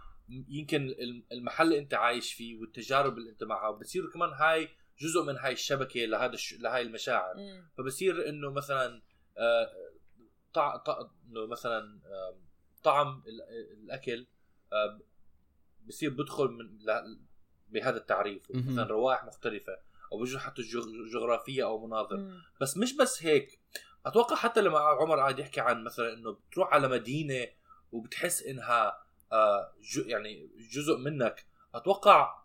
يمكن 0.48 0.82
الم- 0.88 1.24
المحل 1.32 1.66
اللي 1.66 1.78
أنت 1.78 1.94
عايش 1.94 2.32
فيه 2.32 2.60
والتجارب 2.60 3.18
اللي 3.18 3.30
أنت 3.30 3.44
معها. 3.44 3.70
بتصير 3.70 4.10
كمان 4.14 4.30
هاي 4.32 4.68
جزء 5.00 5.22
من 5.22 5.36
هاي 5.38 5.52
الشبكة 5.52 6.00
لهذا 6.00 6.32
الش... 6.34 6.54
لهاي 6.54 6.82
المشاعر 6.82 7.36
مم. 7.36 7.68
فبصير 7.78 8.28
إنه 8.28 8.50
مثلا 8.50 9.02
آه، 9.38 9.70
طع... 10.54 10.76
طع... 10.76 11.08
إنه 11.28 11.46
مثلا 11.46 11.78
آم، 11.78 12.40
طعم 12.82 13.22
ال- 13.26 13.42
الأكل 13.84 14.26
آه، 14.72 15.00
بصير 15.86 16.10
بدخل 16.10 16.48
من 16.48 16.64
ل... 16.64 17.18
بهذا 17.68 17.96
التعريف 17.96 18.50
مهم. 18.50 18.72
مثلا 18.72 18.84
روائح 18.84 19.24
مختلفة 19.24 19.78
أو 20.12 20.18
بوجه 20.18 20.38
حتى 20.38 20.62
جغ- 20.62 21.08
جغرافية 21.12 21.64
أو 21.64 21.86
مناظر 21.86 22.16
مم. 22.16 22.42
بس 22.60 22.76
مش 22.76 22.96
بس 22.96 23.22
هيك 23.22 23.60
أتوقع 24.06 24.36
حتى 24.36 24.60
لما 24.60 24.78
عمر 24.78 25.18
قاعد 25.18 25.38
يحكي 25.38 25.60
عن 25.60 25.84
مثلا 25.84 26.12
إنه 26.12 26.32
بتروح 26.32 26.74
على 26.74 26.88
مدينة 26.88 27.48
وبتحس 27.92 28.42
إنها 28.42 29.02
آه، 29.32 29.72
جو 29.82 30.02
يعني 30.02 30.50
جزء 30.72 30.96
منك 30.96 31.46
أتوقع 31.74 32.39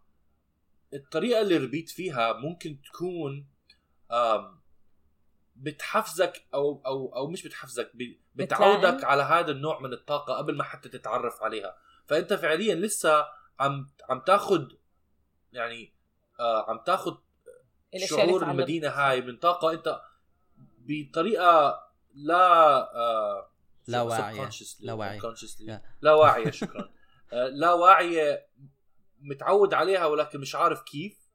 الطريقة 0.93 1.41
اللي 1.41 1.57
ربيت 1.57 1.89
فيها 1.89 2.33
ممكن 2.33 2.81
تكون 2.81 3.47
بتحفزك 5.55 6.47
أو 6.53 6.81
أو 6.85 7.15
أو 7.15 7.27
مش 7.27 7.43
بتحفزك 7.43 7.91
بتعودك. 8.35 9.03
على 9.03 9.23
هذا 9.23 9.51
النوع 9.51 9.79
من 9.79 9.93
الطاقة 9.93 10.33
قبل 10.33 10.57
ما 10.57 10.63
حتى 10.63 10.89
تتعرف 10.89 11.43
عليها 11.43 11.77
فأنت 12.05 12.33
فعليا 12.33 12.75
لسه 12.75 13.25
عم 13.59 13.87
عم 14.09 14.19
تاخذ 14.19 14.71
يعني 15.53 15.93
آه 16.39 16.69
عم 16.69 16.79
تاخذ 16.85 17.15
شعور 18.09 18.43
المدينة 18.51 18.89
هاي 18.89 19.21
من 19.21 19.37
طاقة 19.37 19.71
أنت 19.71 20.01
بطريقة 20.79 21.81
لا 22.13 22.45
آه 22.95 23.51
لا 23.87 24.01
واعية. 24.01 24.49
subconsciously 24.49 24.81
لا. 25.61 25.77
Yeah. 25.77 25.81
لا 26.01 26.13
واعية 26.13 26.51
شكرا 26.51 26.89
آه 27.33 27.47
لا 27.47 27.73
واعية 27.73 28.47
متعود 29.29 29.73
عليها 29.73 30.05
ولكن 30.05 30.39
مش 30.39 30.55
عارف 30.55 30.81
كيف 30.81 31.29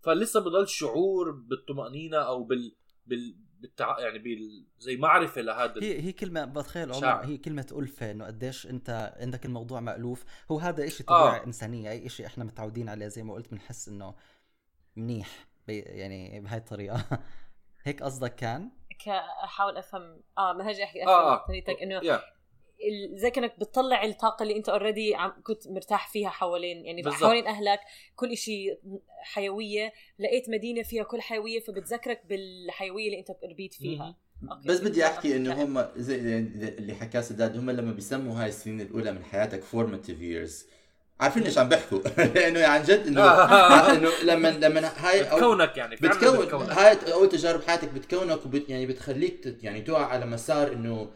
فلسه 0.00 0.40
بضل 0.40 0.68
شعور 0.68 1.30
بالطمأنينة 1.30 2.16
أو 2.16 2.44
بال 2.44 2.76
بال 3.06 3.36
بالتع... 3.60 3.98
يعني 4.00 4.18
بال 4.18 4.66
زي 4.78 4.96
معرفة 4.96 5.40
لهذا 5.40 5.82
هي 5.82 6.00
هي 6.02 6.12
كلمة 6.12 6.44
بتخيل 6.44 6.92
عمر. 6.92 7.24
هي 7.24 7.36
كلمة 7.38 7.66
ألفة 7.72 8.10
إنه 8.10 8.26
قديش 8.26 8.66
أنت 8.66 9.14
عندك 9.20 9.44
الموضوع 9.46 9.80
مألوف 9.80 10.24
هو 10.50 10.58
هذا 10.58 10.86
إشي 10.86 11.04
آه. 11.04 11.06
طبيعة 11.06 11.44
إنسانية 11.46 11.90
أي 11.90 12.06
إشي 12.06 12.26
إحنا 12.26 12.44
متعودين 12.44 12.88
عليه 12.88 13.08
زي 13.08 13.22
ما 13.22 13.34
قلت 13.34 13.50
بنحس 13.50 13.88
إنه 13.88 14.14
منيح 14.96 15.46
بي 15.66 15.78
يعني 15.78 16.40
بهاي 16.40 16.58
الطريقة 16.58 17.04
هيك 17.84 18.02
قصدك 18.02 18.34
كان؟ 18.34 18.70
ك- 19.04 19.08
أحاول 19.44 19.76
أفهم 19.76 20.22
آه 20.38 20.52
ما 20.52 20.68
هاجي 20.68 20.84
أحكي 20.84 21.02
آه، 21.02 21.04
افهم 21.04 21.32
آه. 21.32 21.46
طريقتك 21.46 21.82
إنه 21.82 21.94
يا 21.94 22.16
ال- 22.16 22.22
زي 23.14 23.30
كأنك 23.30 23.58
بتطلع 23.58 24.04
الطاقة 24.04 24.42
اللي 24.42 24.56
انت 24.56 24.68
already 24.68 25.14
عم 25.14 25.32
كنت 25.42 25.68
مرتاح 25.68 26.08
فيها 26.08 26.28
حوالين 26.28 26.84
يعني 26.84 27.02
بالضبط. 27.02 27.22
حوالين 27.22 27.46
أهلك 27.46 27.80
كل 28.16 28.32
إشي 28.32 28.76
حيوية 29.22 29.92
لقيت 30.18 30.50
مدينة 30.50 30.82
فيها 30.82 31.02
كل 31.04 31.20
حيوية 31.20 31.60
فبتذكرك 31.60 32.22
بالحيوية 32.28 33.06
اللي 33.06 33.18
انت 33.18 33.30
ربيت 33.50 33.74
فيها 33.74 34.16
أوكي. 34.50 34.68
بس 34.68 34.80
بدي 34.80 35.06
أحكي 35.06 35.36
إنه. 35.36 35.64
هم 35.64 35.86
زي 35.96 36.16
اللي 36.78 36.94
حكاه 36.94 37.20
سداد 37.20 37.56
هم 37.56 37.70
لما 37.70 37.92
بيسموا 37.92 38.42
هاي 38.42 38.48
السنين 38.48 38.80
الأولى 38.80 39.12
من 39.12 39.24
حياتك 39.24 39.62
formative 39.62 40.20
years 40.20 40.66
عارفين 41.20 41.42
ليش 41.42 41.58
عم 41.58 41.68
بيحكوا 41.68 41.98
لأنه 42.34 42.66
عن 42.66 42.82
جد 42.82 43.06
انه 43.06 43.22
إنه 43.96 44.10
لما 44.24 44.48
لما 44.48 44.92
هاي 44.96 45.30
أو 45.30 45.36
بتكونك 45.36 45.76
يعني 45.76 45.96
بتكون 45.96 46.38
بتكونك. 46.38 46.70
هاي 46.70 47.12
أول 47.12 47.28
تجارب 47.28 47.62
حياتك 47.62 47.88
بتكونك 47.88 48.46
وبت 48.46 48.68
يعني 48.68 48.86
بتخليك 48.86 49.56
يعني 49.62 49.80
تقع 49.80 50.06
على 50.06 50.26
مسار 50.26 50.72
إنه 50.72 51.10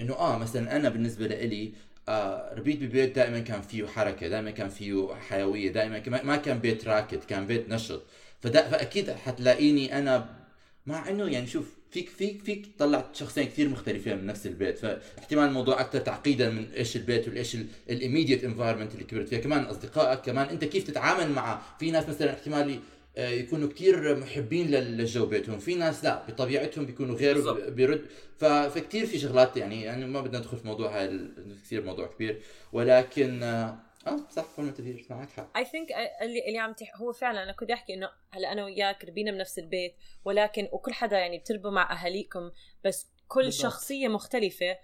إنه 0.00 0.14
آه 0.14 0.38
مثلا 0.38 0.76
أنا 0.76 0.88
بالنسبة 0.88 1.26
لإلي 1.26 1.72
آه 2.08 2.54
ربيت 2.54 2.82
ببيت 2.82 3.14
دائما 3.16 3.40
كان 3.40 3.62
فيه 3.62 3.86
حركة 3.86 4.28
دائما 4.28 4.50
كان 4.50 4.68
فيه 4.68 5.14
حيوية 5.14 5.72
دائما 5.72 6.22
ما 6.24 6.36
كان 6.36 6.58
بيت 6.58 6.88
راكد 6.88 7.24
كان 7.24 7.46
بيت 7.46 7.68
نشط. 7.68 8.02
فأكيد 8.42 9.10
حتلاقيني 9.10 9.98
أنا 9.98 10.44
مع 10.86 11.08
إنه 11.08 11.28
يعني 11.28 11.46
شوف 11.46 11.66
فيك 11.90 12.08
فيك 12.08 12.42
فيك 12.42 12.66
تطلع 12.76 13.04
شخصين 13.12 13.44
كثير 13.46 13.68
مختلفين 13.68 14.18
من 14.18 14.26
نفس 14.26 14.46
البيت. 14.46 14.78
فاحتمال 14.78 15.44
الموضوع 15.44 15.80
أكثر 15.80 15.98
تعقيدا 15.98 16.50
من 16.50 16.66
إيش 16.76 16.96
البيت 16.96 17.28
والإيش 17.28 17.56
ال 17.90 17.95
immediate 17.95 18.44
environment 18.44 18.94
اللي 18.94 19.04
كبرت 19.04 19.28
فيها. 19.28 19.38
كمان 19.38 19.64
أصدقائك 19.64 20.20
كمان 20.20 20.48
أنت 20.48 20.64
كيف 20.64 20.84
تتعامل 20.84 21.32
مع 21.32 21.60
في 21.78 21.90
ناس 21.90 22.08
مثلا 22.08 22.32
احتمال 22.32 22.80
يكونوا 23.16 23.68
كتير 23.68 24.16
محبين 24.16 24.66
لل- 24.70 24.96
للجو 24.96 25.26
بيتهم 25.26 25.58
في 25.58 25.74
ناس 25.74 26.04
لا 26.04 26.26
بطبيعتهم 26.28 26.86
بيكونوا 26.86 27.16
غير 27.16 27.34
بالضبط. 27.34 27.68
بيرد 27.68 28.06
ف- 28.38 28.44
فكتير 28.44 29.06
في 29.06 29.18
شغلات 29.18 29.56
يعني 29.56 29.82
يعني 29.82 30.06
ما 30.06 30.20
بدنا 30.20 30.38
ندخل 30.38 30.56
في 30.56 30.66
موضوع 30.66 30.96
هاي 30.98 31.04
ال- 31.04 31.58
كثير 31.64 31.84
موضوع 31.84 32.06
كبير 32.06 32.42
ولكن 32.72 33.42
آه 33.42 33.78
آه، 34.06 34.16
صح 34.30 34.42
formative 34.42 35.10
معك 35.10 35.30
حق 35.30 35.56
I 35.56 35.64
think 35.64 35.88
اللي 36.22 36.46
اللي 36.48 36.58
عم 36.58 36.72
تح... 36.72 36.96
هو 36.96 37.12
فعلا 37.12 37.42
أنا 37.42 37.52
كنت 37.52 37.70
أحكي 37.70 37.94
إنه 37.94 38.10
هلأ 38.30 38.52
أنا 38.52 38.64
وياك 38.64 39.04
ربينا 39.04 39.30
بنفس 39.30 39.58
البيت 39.58 39.94
ولكن 40.24 40.68
وكل 40.72 40.92
حدا 40.92 41.18
يعني 41.18 41.38
بتربوا 41.38 41.70
مع 41.70 41.92
أهاليكم 42.02 42.50
بس 42.84 43.06
كل 43.28 43.42
بالضبط. 43.44 43.62
شخصية 43.62 44.08
مختلفة 44.08 44.76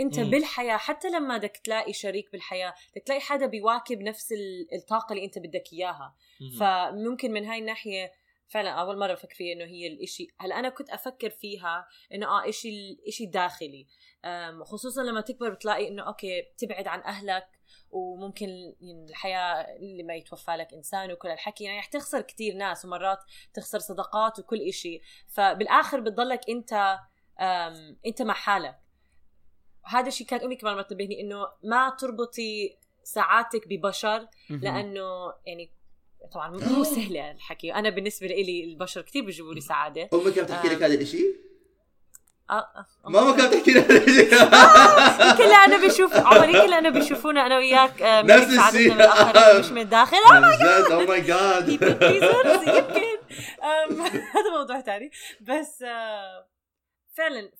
وانت 0.00 0.18
مم. 0.20 0.30
بالحياة 0.30 0.76
حتى 0.76 1.08
لما 1.10 1.36
بدك 1.38 1.56
تلاقي 1.56 1.92
شريك 1.92 2.32
بالحياة 2.32 2.74
بدك 2.92 3.02
تلاقي 3.06 3.20
حدا 3.20 3.46
بيواكب 3.46 4.00
نفس 4.00 4.32
ال- 4.32 4.74
الطاقة 4.74 5.12
اللي 5.12 5.24
انت 5.24 5.38
بدك 5.38 5.72
إياها. 5.72 6.14
مهم. 6.40 6.58
فممكن 6.60 7.32
من 7.32 7.44
هاي 7.44 7.58
الناحية 7.58 8.12
فعلا 8.48 8.70
أول 8.70 8.98
مرة 8.98 9.12
بفكر 9.12 9.34
فيها 9.34 9.52
إنه 9.56 9.64
هي 9.64 9.86
الإشي. 9.86 10.28
هلأ 10.38 10.58
أنا 10.58 10.68
كنت 10.68 10.90
أفكر 10.90 11.30
فيها 11.30 11.86
إنه 12.14 12.26
آه 12.26 12.48
إشي 12.48 12.68
الاشي 12.68 13.26
داخلي. 13.26 13.86
خصوصا 14.64 15.02
لما 15.02 15.20
تكبر 15.20 15.50
بتلاقي 15.50 15.88
إنه 15.88 16.02
أوكي 16.02 16.42
بتبعد 16.42 16.86
عن 16.88 17.00
أهلك 17.00 17.46
وممكن 17.90 18.48
الحياة 19.08 19.76
اللي 19.76 20.02
ما 20.02 20.14
يتوفى 20.14 20.50
لك 20.50 20.74
إنسان 20.74 21.12
وكل 21.12 21.28
الحكي 21.28 21.64
يعني 21.64 21.78
رح 21.78 21.86
تخسر 21.86 22.20
كتير 22.20 22.54
ناس 22.54 22.84
ومرات 22.84 23.18
تخسر 23.54 23.78
صداقات 23.78 24.38
وكل 24.38 24.60
إشي. 24.68 25.00
فبالآخر 25.28 26.00
بتضلك 26.00 26.40
أنت 26.48 26.98
أنت 28.06 28.22
مع 28.22 28.34
حالك. 28.34 28.78
هذا 29.84 30.08
الشيء 30.08 30.26
كانت 30.26 30.42
أمي 30.42 30.56
كمان 30.56 30.82
بتنبهني 30.82 31.20
إنه 31.20 31.48
ما 31.64 31.96
تربطي 32.00 32.76
سعادتك 33.04 33.68
ببشر. 33.68 34.26
لأنه 34.50 35.32
يعني 35.46 35.70
طبعا 36.32 36.48
مو 36.48 36.84
سهله 36.84 37.30
الحكي 37.30 37.74
أنا 37.74 37.90
بالنسبة 37.90 38.26
لي 38.26 38.64
البشر 38.64 39.02
كثير 39.02 39.24
بيجيبوا 39.24 39.54
لي 39.54 39.60
سعادة 39.60 40.08
أمك 40.14 40.32
كانت 40.32 40.48
تحكي 40.48 40.68
لك 40.68 40.82
آه. 40.82 40.86
هذا 40.86 40.94
الشيء؟ 40.94 41.36
آه، 42.50 42.54
آه. 42.54 42.86
ماما 43.04 43.36
كانت 43.36 43.54
تحكي 43.54 43.72
لي 43.72 43.80
يمكن 45.30 45.48
لأنه 45.48 45.86
بشوف 45.86 46.16
عمر 46.16 46.48
يمكن 46.48 46.70
لأنه 46.70 46.88
بيشوفونا 46.88 47.46
أنا 47.46 47.56
وياك 47.56 48.02
من 48.02 48.26
نفس 48.26 48.58
الشيء. 48.58 48.94
من 48.94 49.00
الآخرين 49.00 49.60
مش 49.60 49.70
من 49.70 49.80
الداخل 49.80 50.16
أو 50.92 51.06
ماي 51.06 51.20
جاد 51.20 51.68
يمكن 51.68 51.86
هذا 54.36 54.50
موضوع 54.58 54.80
تاني 54.80 55.10
بس 55.40 55.84
فعلا 57.16 57.50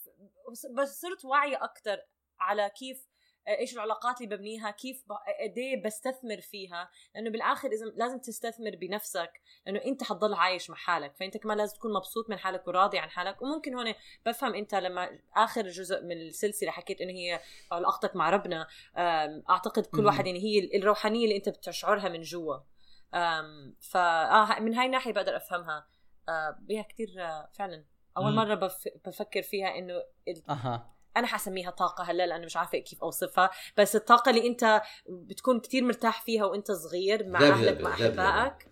بس- 0.50 1.00
صرت 1.00 1.24
واعية 1.24 1.64
أكتر 1.64 1.98
على 2.40 2.70
كيف 2.70 3.10
آه، 3.48 3.58
إيش 3.58 3.74
العلاقات 3.74 4.20
اللي 4.20 4.36
ببنيها 4.36 4.70
كيف 4.70 5.04
ب- 5.08 5.12
قد 5.12 5.58
إيه 5.58 5.82
بستثمر 5.82 6.40
فيها. 6.40 6.90
لأنه 7.14 7.30
بالآخر 7.30 7.68
إذا 7.68 7.86
لازم 7.86 8.18
تستثمر 8.18 8.76
بنفسك 8.76 9.32
لأنه 9.66 9.80
أنت 9.84 10.02
حتضل 10.02 10.34
عايش 10.34 10.70
مع 10.70 10.76
حالك 10.76 11.16
فأنت 11.16 11.36
كمان 11.36 11.58
لازم 11.58 11.76
تكون 11.76 11.92
مبسوط 11.92 12.30
من 12.30 12.38
حالك 12.38 12.68
وراضي 12.68 12.98
عن 12.98 13.10
حالك. 13.10 13.42
وممكن 13.42 13.74
هون 13.74 13.94
بفهم 14.26 14.54
أنت 14.54 14.74
لما 14.74 15.18
آخر 15.36 15.68
جزء 15.68 16.02
من 16.02 16.12
السلسلة 16.12 16.70
حكيت 16.70 17.00
انه 17.00 17.12
هي 17.12 17.40
علاقتك 17.72 18.16
مع 18.16 18.30
ربنا 18.30 18.66
أعتقد 19.50 19.86
كل. 19.86 20.06
واحد 20.06 20.26
يعني 20.26 20.38
هي 20.38 20.78
الروحانية 20.78 21.24
اللي 21.24 21.36
أنت 21.36 21.48
بتشعرها 21.48 22.08
من 22.08 22.20
جوا. 22.22 22.56
فا 23.80 24.00
آه 24.00 24.60
من 24.60 24.74
هاي 24.74 24.86
الناحية 24.86 25.12
بقدر 25.12 25.36
أفهمها. 25.36 25.88
آه 26.28 26.56
بيها 26.60 26.82
كتير 26.82 27.08
آه 27.18 27.50
فعلا. 27.54 27.84
أول. 28.16 28.34
مرة 28.34 28.54
بف 28.54 28.84
بفكر 29.06 29.42
فيها 29.42 29.78
إنه 29.78 29.94
ال- 30.28 30.42
أها. 30.50 30.94
أنا 31.16 31.26
حسميها 31.26 31.70
طاقة 31.70 32.04
هلأ 32.04 32.26
لأنه 32.26 32.44
مش 32.44 32.56
عارفة 32.56 32.78
كيف 32.78 33.02
أوصفها. 33.02 33.50
بس 33.76 33.96
الطاقة 33.96 34.30
اللي 34.30 34.46
أنت 34.46 34.82
بتكون 35.08 35.60
كتير 35.60 35.84
مرتاح 35.84 36.22
فيها 36.22 36.44
وأنت 36.44 36.72
صغير 36.72 37.26
مع 37.28 37.40
أهلك 37.40 37.80
مع 37.80 37.96
ذبذبة. 37.96 38.28
أحبائك. 38.28 38.68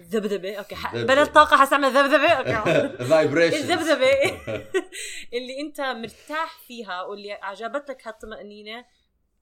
ذبذبة 0.00 0.54
أوكي. 0.58 0.74
بدل 0.92 1.26
طاقه 1.26 1.56
حستعمل 1.56 1.88
ذبذبة 1.88 2.28
أوكي. 2.32 2.88
vibration 3.10 3.56
الذبذبة. 3.56 4.06
اللي 5.34 5.60
أنت 5.60 5.80
مرتاح 5.80 6.58
فيها 6.66 7.02
واللي 7.02 7.32
عجبتك 7.32 8.06
هالطمأنينة 8.08 8.84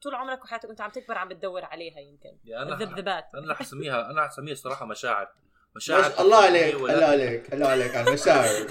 طول 0.03 0.15
عمرك 0.15 0.45
وحياتك 0.45 0.69
وأنت 0.69 0.81
عم 0.81 0.91
تكبر 0.91 1.19
عم 1.19 1.29
بتدور 1.29 1.65
عليها 1.65 1.99
يمكن. 2.01 2.39
يعني 2.45 2.63
أنا 2.63 2.75
الذبذبات. 2.75 3.35
أنا 3.35 3.53
رح 3.53 3.61
اسميها 3.61 4.11
أنا 4.11 4.21
رح 4.21 4.29
اسميها 4.29 4.55
صراحة 4.55 4.87
مشاعر. 4.87 5.29
مشاعر 5.77 6.13
مش- 6.13 6.21
الله 6.21 6.37
عليك 6.37 6.75
الله 6.75 7.05
عليك 7.05 7.55
الله 7.55 7.67
عليك 7.69 7.97
على 7.97 8.09
المشاعر. 8.09 8.67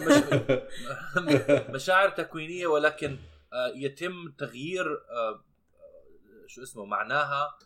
مشاعر 1.75 2.09
تكوينية 2.09 2.67
ولكن 2.67 3.17
آه، 3.53 3.71
يتم 3.75 4.31
تغيير 4.37 4.91
آه، 4.93 5.29
آه، 5.29 5.41
شو 6.47 6.63
اسمه 6.63 6.85
معناها 6.85 7.57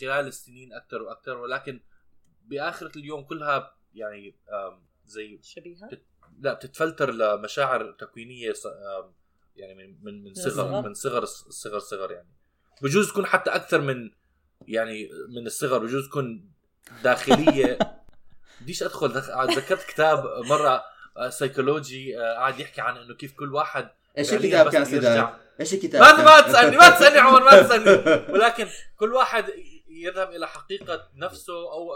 خلال 0.00 0.26
السنين 0.26 0.72
أكثر 0.72 1.02
وأكثر 1.02 1.36
ولكن 1.36 1.80
بآخرة 2.44 2.98
اليوم 2.98 3.22
كلها 3.24 3.74
يعني 3.94 4.36
زي 5.04 5.38
شبيهة؟ 5.42 5.90
لا 6.38 6.54
بتتفلتر 6.54 7.10
لمشاعر 7.10 7.92
تكوينية 7.92 8.52
يعني 9.56 9.74
من 9.74 10.04
من 10.04 10.24
من 10.24 10.34
صغر. 10.34 10.82
من 10.82 10.94
صغر 10.94 11.22
الصغر 11.22 11.78
صغر 11.78 12.12
يعني. 12.12 12.28
بجوز 12.82 13.10
تكون 13.10 13.26
حتى 13.26 13.50
أكثر 13.50 13.80
من 13.80 14.10
يعني 14.68 15.10
من 15.28 15.46
الصغر 15.46 15.78
بجوز 15.78 16.08
تكون 16.08 16.50
داخلية 17.04 17.78
بديش 18.60 18.82
ادخل 18.82 19.12
دخ... 19.12 19.26
تذكرت 19.46 19.82
كتاب 19.82 20.24
مرة 20.48 20.84
آه، 21.16 21.28
سيكولوجي 21.28 22.20
آه، 22.20 22.34
قاعد 22.34 22.60
يحكي 22.60 22.80
عن 22.80 22.96
إنه 22.96 23.14
كيف 23.14 23.32
كل 23.32 23.54
واحد 23.54 23.90
إيش 24.18 24.30
فعلياً 24.30 24.44
الكتاب 24.44 24.66
بس 24.66 24.72
كان 24.72 24.84
سداد؟ 24.84 25.34
إيش 25.60 25.74
الكتاب 25.74 26.02
ما؟ 26.02 26.24
ما 26.24 26.40
تسألني 26.40 26.76
ما 26.76 26.90
تسألني 26.90 27.18
عمر 27.18 27.42
ما 27.42 27.62
تسألني 27.62 27.90
ولكن 28.34 28.68
كل 28.96 29.12
واحد 29.14 29.44
يذهب 29.88 30.30
إلى 30.30 30.48
حقيقة 30.48 31.08
نفسه 31.14 31.72
أو 31.72 31.92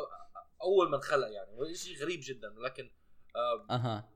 أول 0.63 0.91
من 0.91 1.01
خلق 1.01 1.29
يعني 1.29 1.75
شيء 1.75 2.03
غريب 2.03 2.21
جدا 2.23 2.59
ولكن 2.59 2.91
آه، 3.37 3.75
أها 3.75 4.09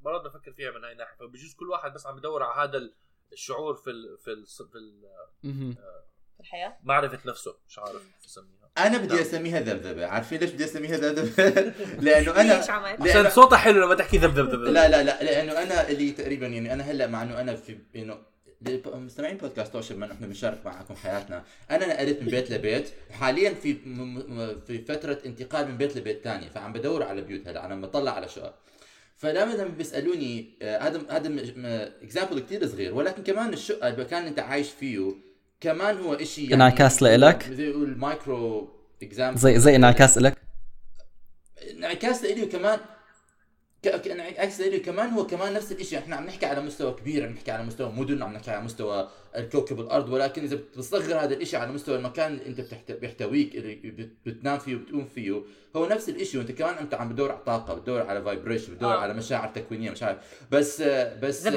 مرات 0.00 0.20
بفكر 0.20 0.52
فيها 0.52 0.70
من 0.70 0.84
هاي 0.84 0.92
الناحية 0.92 1.16
فبجوز 1.16 1.54
كل 1.54 1.70
واحد 1.70 1.92
بس 1.94 2.06
عم 2.06 2.16
بدور 2.16 2.42
على 2.42 2.70
هذا 2.70 2.90
الشعور 3.32 3.74
في 3.74 3.90
ال 3.90 4.18
في 4.18 4.30
ال 4.32 4.46
في 4.46 4.78
ال- 4.78 5.02
مهم. 5.42 5.74
في 5.74 6.11
الحياة؟ 6.42 6.76
معرفة 6.84 7.18
نفسه 7.26 7.54
مش 7.68 7.78
عارف 7.78 7.92
كيف 8.20 8.26
أسميها. 8.30 8.62
أنا 8.78 8.98
بدي 8.98 9.14
نعم. 9.14 9.18
أسميها 9.22 9.60
ذبذبة. 9.60 10.06
عارفين 10.06 10.38
ليش 10.40 10.50
بدي 10.50 10.64
أسميها 10.64 10.96
ذبذبة؟ 10.96 11.72
لأنه 12.04 12.40
أنا 12.40 12.52
ليش 12.52 12.70
عمل 12.70 12.96
لأن- 12.98 13.02
عشان 13.02 13.30
صوتها 13.30 13.56
حلو 13.58 13.84
لما 13.84 13.94
تحكي 13.94 14.18
ذب 14.18 14.38
ذب 14.38 14.48
ذب 14.48 14.60
لا 14.60 14.88
لا 14.88 15.02
لا 15.02 15.22
لأنه 15.22 15.62
أنا 15.62 15.88
اللي 15.88 16.10
تقريبا 16.10 16.46
يعني 16.46 16.72
أنا 16.72 16.84
هلأ 16.84 17.06
مع 17.06 17.22
إنه 17.22 17.40
أنا 17.40 17.54
في 17.56 17.78
إنه 17.96 18.18
مستمعين 18.86 19.36
بودكاست 19.36 19.72
توشر 19.72 19.96
ما 19.96 20.06
نحن 20.06 20.26
بنشارك 20.26 20.58
معكم 20.66 20.94
حياتنا. 20.96 21.44
أنا 21.70 21.86
نقلت 21.86 22.20
من 22.22 22.26
بيت 22.28 22.50
لبيت. 22.50 22.92
وحاليا 23.10 23.54
في 23.54 23.72
م- 23.72 24.38
م- 24.38 24.60
في 24.66 24.84
فترة 24.84 25.18
انتقال 25.26 25.68
من 25.68 25.76
بيت 25.76 25.96
لبيت 25.96 26.24
ثاني 26.24 26.50
فعم 26.50 26.72
بدور 26.72 27.02
على 27.02 27.22
بيوت 27.22 27.48
هلأ 27.48 27.64
أنا 27.64 27.74
بطلع 27.86 28.10
على 28.12 28.28
شقق 28.28 28.54
فلما 29.16 29.52
لما 29.52 29.68
بيسألوني 29.68 30.58
آه، 30.62 30.78
هذا 30.78 31.02
هذا 31.10 31.32
example 32.02 32.40
كثير 32.40 32.66
صغير. 32.66 32.94
ولكن 32.94 33.22
كمان 33.22 33.52
الشقة 33.52 33.88
المكان 33.88 34.18
اللي 34.18 34.30
أنت 34.30 34.38
عايش 34.40 34.70
فيه 34.70 35.14
كمان 35.62 35.98
هو 35.98 36.18
شيء 36.18 36.44
يعني 36.50 36.54
انعكاس 36.54 37.02
لإلك؟ 37.02 37.42
زي 37.52 37.70
يقول 37.70 37.98
micro 37.98 38.70
example 39.02 39.40
زي 39.40 39.58
زي 39.58 39.76
انعكاس 39.76 40.18
لك 40.18 40.38
انعكاس 41.78 42.22
لإلي 42.24 42.42
وكمان 42.42 42.78
انعكاس 44.06 44.60
لإلي 44.60 44.76
وكمان 44.76 45.08
هو 45.10 45.26
كمان 45.26 45.52
نفس 45.54 45.72
الشيء 45.72 45.98
إحنا 45.98 46.16
عم 46.16 46.26
نحكي 46.26 46.46
على 46.46 46.60
مستوى 46.60 46.92
كبير 46.94 47.26
عم 47.26 47.32
نحكي 47.32 47.50
على 47.50 47.62
مستوى 47.64 47.92
مدن 47.92 48.22
عم 48.22 48.32
نحكي 48.32 48.50
على 48.50 48.64
مستوى 48.64 49.10
الكوكب 49.36 49.80
الأرض 49.80 50.08
ولكن 50.08 50.42
إذا 50.42 50.56
بتصغر 50.56 51.18
هذا 51.24 51.34
الشيء 51.34 51.60
على 51.60 51.72
مستوى 51.72 51.96
المكان 51.96 52.32
اللي 52.34 52.46
أنت 52.46 52.60
بتحت... 52.60 52.92
بيحتويك 52.92 53.56
اللي 53.56 53.74
بت- 53.74 54.16
بتنام 54.26 54.58
فيه 54.58 54.76
وبتقوم 54.76 55.04
فيه 55.14 55.42
هو 55.76 55.86
نفس 55.86 56.08
الشيء 56.08 56.40
وأنت 56.40 56.50
كمان 56.52 56.74
أنت 56.74 56.94
عم 56.94 57.08
بدور 57.08 57.32
على 57.32 57.40
طاقة 57.46 57.74
بتدور 57.74 58.00
على 58.02 58.22
vibration 58.22 58.74
بتدور 58.74 58.94
آه. 58.94 58.98
على 58.98 59.14
مشاعر 59.14 59.48
تكوينية 59.48 59.90
مش 59.90 60.02
عارف 60.02 60.18
بس 60.50 60.82
بس 61.22 61.48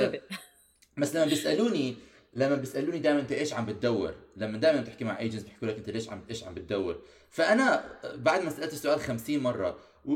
بس 0.97 1.15
لما 1.15 1.25
بيسألوني 1.25 1.95
لما 2.35 2.55
بيسألوني 2.55 2.99
دائما 2.99 3.19
أنت 3.19 3.31
إيش 3.31 3.53
عم 3.53 3.65
بتدور؟ 3.65 4.15
لما 4.35 4.57
دائما 4.57 4.81
بتحكي 4.81 5.05
مع 5.05 5.19
agents 5.19 5.43
بيحكوا 5.43 5.67
لك 5.67 5.77
أنت 5.77 5.89
ليش 5.89 6.09
عم 6.09 6.23
إيش 6.29 6.43
عم 6.43 6.53
بتدور؟ 6.53 7.01
فأنا 7.29 7.83
بعد 8.15 8.43
ما 8.43 8.49
سألت 8.49 8.73
السؤال 8.73 8.99
50 8.99 9.37
مرة 9.37 9.79
و... 10.05 10.13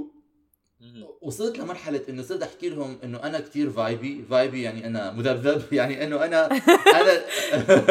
وصلت 1.21 1.57
لمرحلة 1.59 2.01
إنه 2.09 2.21
صرت 2.21 2.43
أحكي 2.43 2.69
لهم 2.69 2.99
إنه 3.03 3.23
أنا 3.23 3.39
كتير 3.39 3.69
vibey 3.69 4.23
vibey 4.29 4.61
يعني 4.61 4.87
أنا 4.87 5.11
مذبذب 5.11 5.73
يعني 5.79 6.03
إنه 6.03 6.25
أنا 6.25 6.45
أنا 7.01 7.21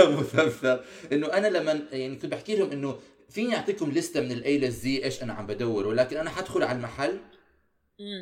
مذبذب. 0.16 0.80
إنه 1.12 1.26
أنا 1.26 1.46
لما 1.46 1.80
يعني 1.92 2.16
كنت 2.16 2.26
بحكي 2.26 2.56
لهم 2.56 2.70
إنه 2.70 2.98
فيني 3.28 3.56
أعطيكم 3.56 3.90
لسته 3.92 4.20
من 4.20 4.32
ال 4.32 4.58
A 4.58 4.70
لل 4.70 4.93
Z 4.93 5.04
إيش 5.04 5.22
أنا 5.22 5.32
عم 5.32 5.46
بدور 5.46 5.86
ولكن 5.86 6.16
أنا 6.16 6.30
حدخل 6.30 6.62
على 6.62 6.76
المحل. 6.76 7.18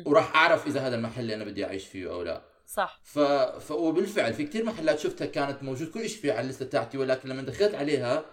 وراح 0.05 0.35
أعرف 0.35 0.67
إذا 0.67 0.79
هذا 0.79 0.95
المحل 0.95 1.21
اللي 1.21 1.35
أنا 1.35 1.43
بدي 1.43 1.65
أعيش 1.65 1.85
فيه 1.85 2.11
أو 2.11 2.23
لا. 2.23 2.56
صح 2.67 2.99
ف... 3.03 3.19
ف... 3.19 3.71
وبالفعل 3.71 4.33
في 4.33 4.43
كتير 4.43 4.65
محلات 4.65 4.99
شفتها 4.99 5.27
كانت 5.27 5.63
موجود 5.63 5.91
كل 5.91 6.09
شيء 6.09 6.21
فيها 6.21 6.33
على 6.33 6.41
الليستة 6.41 6.65
تاعتي 6.65 6.97
ولكن 6.97 7.29
لما 7.29 7.41
دخلت 7.41 7.75
عليها 7.75 8.25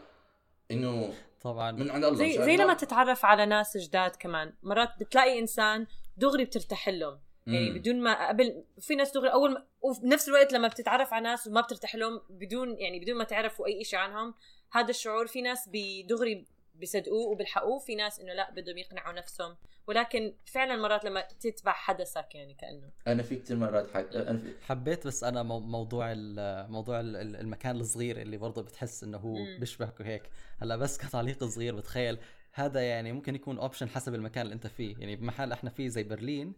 إنه 0.70 1.14
طبعا 1.40 1.72
من 1.72 1.90
عند 1.90 2.04
الله 2.04 2.18
زي 2.18 2.32
زي. 2.32 2.56
لما 2.56 2.74
تتعرف 2.74 3.24
على 3.24 3.46
ناس 3.46 3.76
جداد 3.76 4.16
كمان 4.16 4.52
مرات 4.62 4.88
بتلاقي 5.00 5.38
إنسان 5.38 5.86
دغري 6.16 6.44
بترتاح 6.44 6.88
لهم 6.88 7.20
يعني 7.46 7.70
مم. 7.70 7.78
بدون 7.78 8.00
ما 8.00 8.28
قبل 8.28 8.64
في 8.80 8.94
ناس 8.94 9.12
دغري 9.12 9.32
أول 9.32 9.52
ما 9.52 9.64
وفي 9.80 10.06
نفس 10.06 10.28
الوقت 10.28 10.52
لما 10.52 10.68
بتتعرف 10.68 11.14
على 11.14 11.24
ناس 11.24 11.46
وما 11.46 11.60
بترتاح 11.60 11.94
لهم 11.94 12.20
بدون 12.30 12.78
يعني 12.78 13.00
بدون 13.00 13.16
ما 13.16 13.24
تعرفوا 13.24 13.66
أي 13.66 13.84
شيء 13.84 13.98
عنهم 13.98 14.34
هذا 14.72 14.90
الشعور 14.90 15.26
في 15.26 15.42
ناس 15.42 15.68
بدغري 15.72 16.46
بيصدقوه 16.74 17.26
وبيلحقوه 17.30 17.78
في 17.78 17.94
ناس 17.94 18.20
إنه 18.20 18.32
لا 18.32 18.50
بدهم 18.50 18.78
يقنعوا 18.78 19.12
نفسهم. 19.12 19.56
ولكن 19.86 20.34
فعلا 20.46 20.76
مرات 20.76 21.04
لما 21.04 21.20
تتبع 21.40 21.72
حدسك 21.72 22.34
يعني 22.34 22.54
كأنه. 22.54 22.90
أنا 23.06 23.22
في 23.22 23.36
كتير 23.36 23.56
مرات 23.56 23.90
حك... 23.94 24.16
أنا 24.16 24.38
في... 24.38 24.54
حبيت 24.62 25.06
بس 25.06 25.24
أنا 25.24 25.42
مو- 25.42 25.60
موضوع 25.60 26.12
ال- 26.12 26.70
موضوع 26.70 27.00
ال- 27.00 27.16
ال- 27.16 27.36
المكان 27.36 27.80
الصغير 27.80 28.20
اللي 28.20 28.36
برضه 28.36 28.62
بتحس 28.62 29.04
إنه 29.04 29.18
هو. 29.18 29.34
بيشبهك 29.58 30.00
وهيك. 30.00 30.22
هلأ 30.62 30.76
بس 30.76 30.98
كتعليق 30.98 31.44
صغير 31.44 31.76
بتخيل. 31.76 32.18
هذا 32.52 32.80
يعني 32.80 33.12
ممكن 33.12 33.34
يكون 33.34 33.58
option 33.58 33.88
حسب 33.88 34.14
المكان 34.14 34.42
اللي 34.42 34.54
أنت 34.54 34.66
فيه. 34.66 34.96
يعني 34.98 35.16
بمحل 35.16 35.52
إحنا 35.52 35.70
فيه 35.70 35.88
زي 35.88 36.02
برلين 36.02 36.52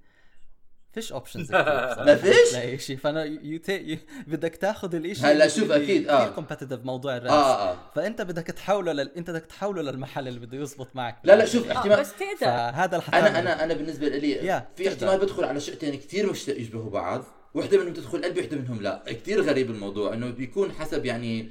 فيش 0.97 1.13
options 1.17 1.53
ما 1.53 2.15
فيش؟ 2.17 2.53
لا 2.55 2.77
شيء 2.77 2.97
فأنا 2.97 3.25
يو 3.25 3.59
تي 3.59 3.99
بدك 4.27 4.57
تاخذ 4.57 4.95
الشيء 4.95 5.27
هلا 5.27 5.49
شوف 5.49 5.71
أكيد، 5.71 6.09
آه. 6.09 6.21
كثير 6.23 6.35
competitive 6.35 6.85
موضوع 6.85 7.17
الرأس 7.17 7.33
آه 7.33 7.71
آه 7.73 7.77
فأنت 7.95 8.23
بدك 8.23 8.47
تحوله 8.47 8.93
لل... 8.93 9.11
أنت 9.17 9.31
بدك 9.31 9.47
تحوله 9.47 9.83
للمحل 9.83 10.29
اللي 10.29 10.41
بده 10.41 10.59
يزبط 10.59 10.89
معك 10.95 11.17
لا 11.25 11.37
لا 11.37 11.45
شوف 11.47 11.69
آه 11.71 11.73
احتمال 11.77 12.01
بس 12.01 12.13
تقدر 12.13 12.47
فهذا 12.47 12.97
رح 12.99 13.15
أنا. 13.15 13.39
أنا 13.39 13.65
أنا 13.65 13.75
بالنسبة 13.75 14.09
لي 14.09 14.31
يا، 14.31 14.69
في 14.77 14.85
تقدر. 14.85 14.95
احتمال 14.97 15.19
بدخل 15.27 15.45
على 15.45 15.61
شقتين 15.61 15.95
كثير 15.95 16.31
مش 16.31 16.49
يشبهوا 16.49 16.91
بعض 16.91 17.25
وحدة 17.55 17.79
منهم 17.79 17.93
تدخل 17.95 18.25
قلبي 18.25 18.41
وحدة 18.41 18.57
منهم 18.57 18.83
لا 18.83 19.03
كثير 19.07 19.43
غريب 19.43 19.71
الموضوع 19.71 20.15
إنه 20.15 20.31
بيكون 20.31 20.73
حسب 20.73 21.05
يعني 21.05 21.51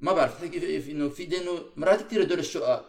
ما 0.00 0.12
بعرف 0.12 0.44
كيف- 0.44 0.88
إنه 0.90 1.08
في 1.08 1.24
انه 1.38 1.58
مرات 1.76 2.02
كثير 2.02 2.22
هدول 2.22 2.38
الشقق 2.38 2.84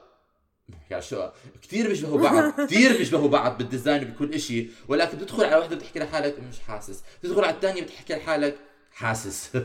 يعني 0.90 1.04
الشقق 1.04 1.34
كثير 1.62 1.88
بيشبهوا 1.88 2.22
بعض 2.22 2.62
كثير 2.66 2.98
بيشبهوا 2.98 3.28
بعض 3.30 3.58
بالديزاين 3.58 4.04
وبكل 4.04 4.40
شيء 4.40 4.72
ولكن 4.88 5.18
بتدخل 5.18 5.44
على 5.44 5.56
وحدة 5.58 5.76
بتحكي 5.76 6.00
لحالك 6.00 6.36
مش 6.40 6.60
حاسس. 6.60 7.04
تدخل 7.24 7.44
على 7.44 7.56
الثانية 7.56 7.82
بتحكي 7.82 8.14
لحالك 8.14 8.58
حاسس. 8.92 9.50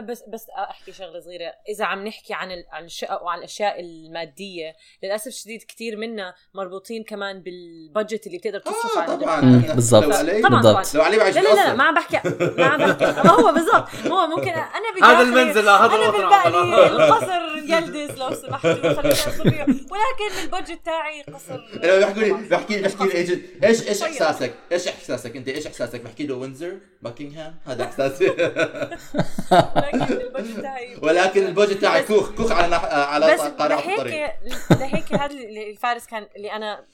بس 0.00 0.22
بس 0.28 0.46
أحكي 0.50 0.92
شغلة 0.92 1.20
صغيرة 1.20 1.52
إذا 1.68 1.84
عم 1.84 2.06
نحكي 2.06 2.34
عن 2.34 2.64
عن 2.72 2.84
الشقق 2.84 3.22
وعن 3.22 3.38
الأشياء 3.38 3.80
المادية 3.80 4.76
للأسف 5.02 5.26
الشديد 5.26 5.62
كثير 5.62 5.96
منا 5.96 6.34
مربوطين 6.54 7.04
كمان 7.04 7.42
بال 7.42 7.63
budget 7.63 8.26
اللي 8.26 8.38
بتقدر 8.38 8.58
تصرف 8.58 8.98
آه 8.98 9.16
طبعا. 9.16 9.40
بالضبط. 9.74 10.04
طبعا 10.04 10.62
بالضبط. 10.62 10.94
لو 10.94 11.02
علي 11.02 11.16
بعيش 11.16 11.36
لا 11.36 11.40
لا 11.40 11.54
لا. 11.54 11.74
ما 11.74 11.84
عم 11.84 11.94
بحكي 11.94 12.20
ما 12.58 12.64
عم 12.64 12.78
بحكي 12.78 13.04
ما 13.04 13.30
هو 13.30 13.52
بالضبط 13.52 13.88
هو 14.06 14.26
ممكن 14.26 14.48
أنا 14.48 14.94
بداخلي 14.96 15.16
هذا 15.16 15.22
المنزل 15.22 15.68
هذا 15.68 15.94
أنا 15.94 16.10
بالبالي 16.10 16.86
القصر 16.86 17.44
يلدس 17.56 18.18
لو 18.18 18.34
سمحتوا 18.34 18.94
خلينا 18.94 19.64
ولكن 19.66 20.42
ال 20.42 20.48
budget 20.48 20.84
تاعي 20.84 21.22
قصر 21.22 21.56
لو 21.82 21.98
بيحكوا 21.98 22.22
لي 22.22 22.32
بحكي 22.32 22.82
بحكي 22.82 23.04
لي 23.04 23.14
agent 23.14 23.64
إيش 23.64 23.88
إيش 23.88 24.00
طيب. 24.00 24.10
إحساسك؟ 24.10 24.54
إيش 24.72 24.88
إحساسك؟ 24.88 25.36
أنت 25.36 25.48
إيش 25.48 25.66
إحساسك؟ 25.66 26.00
بحكي 26.00 26.26
له 26.26 26.34
وينزر 26.34 26.78
باكنغهام 27.02 27.56
هذا 27.66 27.84
إحساسي 27.84 28.28
ولكن 29.92 30.62
تاعي 30.62 30.96
ولكن 31.02 31.46
البوجه 31.46 31.74
تاعي 31.74 32.02
بس- 32.02 32.08
كوخ 32.08 32.34
كوخ 32.34 32.52
على 32.52 32.76
نح... 32.76 32.84
على 32.84 33.34
بس 33.34 33.40
قارعة 33.40 33.78
الطريق. 33.78 34.04
لهيك 34.04 34.36
لهيك 34.70 35.12
هذا 35.22 35.34
اللي 35.34 35.76
فارس 35.76 36.06
كان 36.06 36.28
اللي 36.36 36.52
أنا 36.52 36.86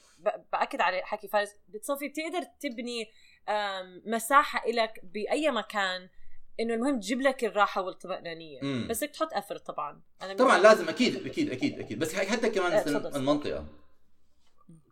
بأكد 0.51 0.81
على 0.81 1.01
حكي 1.03 1.27
فارس 1.27 1.55
بتصفي 1.69 2.07
بتقدر 2.07 2.47
تبني 2.59 3.11
مساحة 4.05 4.67
لك 4.69 4.99
بأي 5.03 5.51
مكان 5.51 6.09
إنه 6.59 6.73
المهم 6.73 6.99
تجيب 6.99 7.21
لك 7.21 7.43
الراحة 7.43 7.81
والطمأنينة. 7.81 8.87
بس 8.87 9.03
بدك 9.03 9.13
تحط 9.13 9.33
افر 9.33 9.57
طبعا. 9.57 10.01
أنا 10.21 10.33
طبعا 10.33 10.57
لازم 10.57 10.89
أكيد 10.89 11.25
أكيد 11.25 11.51
أكيد 11.51 11.79
أكيد. 11.79 11.99
بس 11.99 12.15
حتى 12.15 12.49
كمان 12.49 12.71
آه،. 12.71 13.17
المنطقة. 13.17 13.65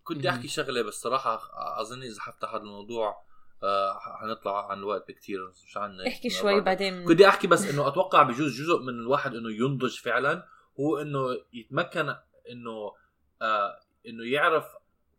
كنت 0.04 0.26
أحكي 0.26 0.48
شغلة 0.48 0.82
بس 0.82 0.94
صراحة 0.94 1.40
أظن 1.82 2.04
إذا 2.04 2.22
حفتح 2.22 2.54
هذا 2.54 2.64
الموضوع 2.64 3.29
حنطلع 4.00 4.72
عن 4.72 4.78
الوقت 4.80 5.08
بكثير 5.08 5.48
مش 5.66 5.78
عن 5.78 6.02
احكي 6.02 6.30
شوي 6.30 6.62
بعدين. 6.62 7.06
كنت 7.06 7.22
أحكي 7.22 7.48
بس 7.48 7.66
إنه 7.70 7.88
أتوقع 7.88 8.24
بجوز 8.24 8.62
جزء 8.62 8.80
من 8.82 8.90
الواحد 8.90 9.36
إنه 9.36 9.52
ينضج 9.52 10.00
فعلا 10.00 10.46
هو 10.80 10.98
إنه 11.02 11.20
يتمكن 11.54 12.16
إنه 12.50 12.94
آه 13.42 13.80
إنه 14.08 14.24
يعرف 14.32 14.66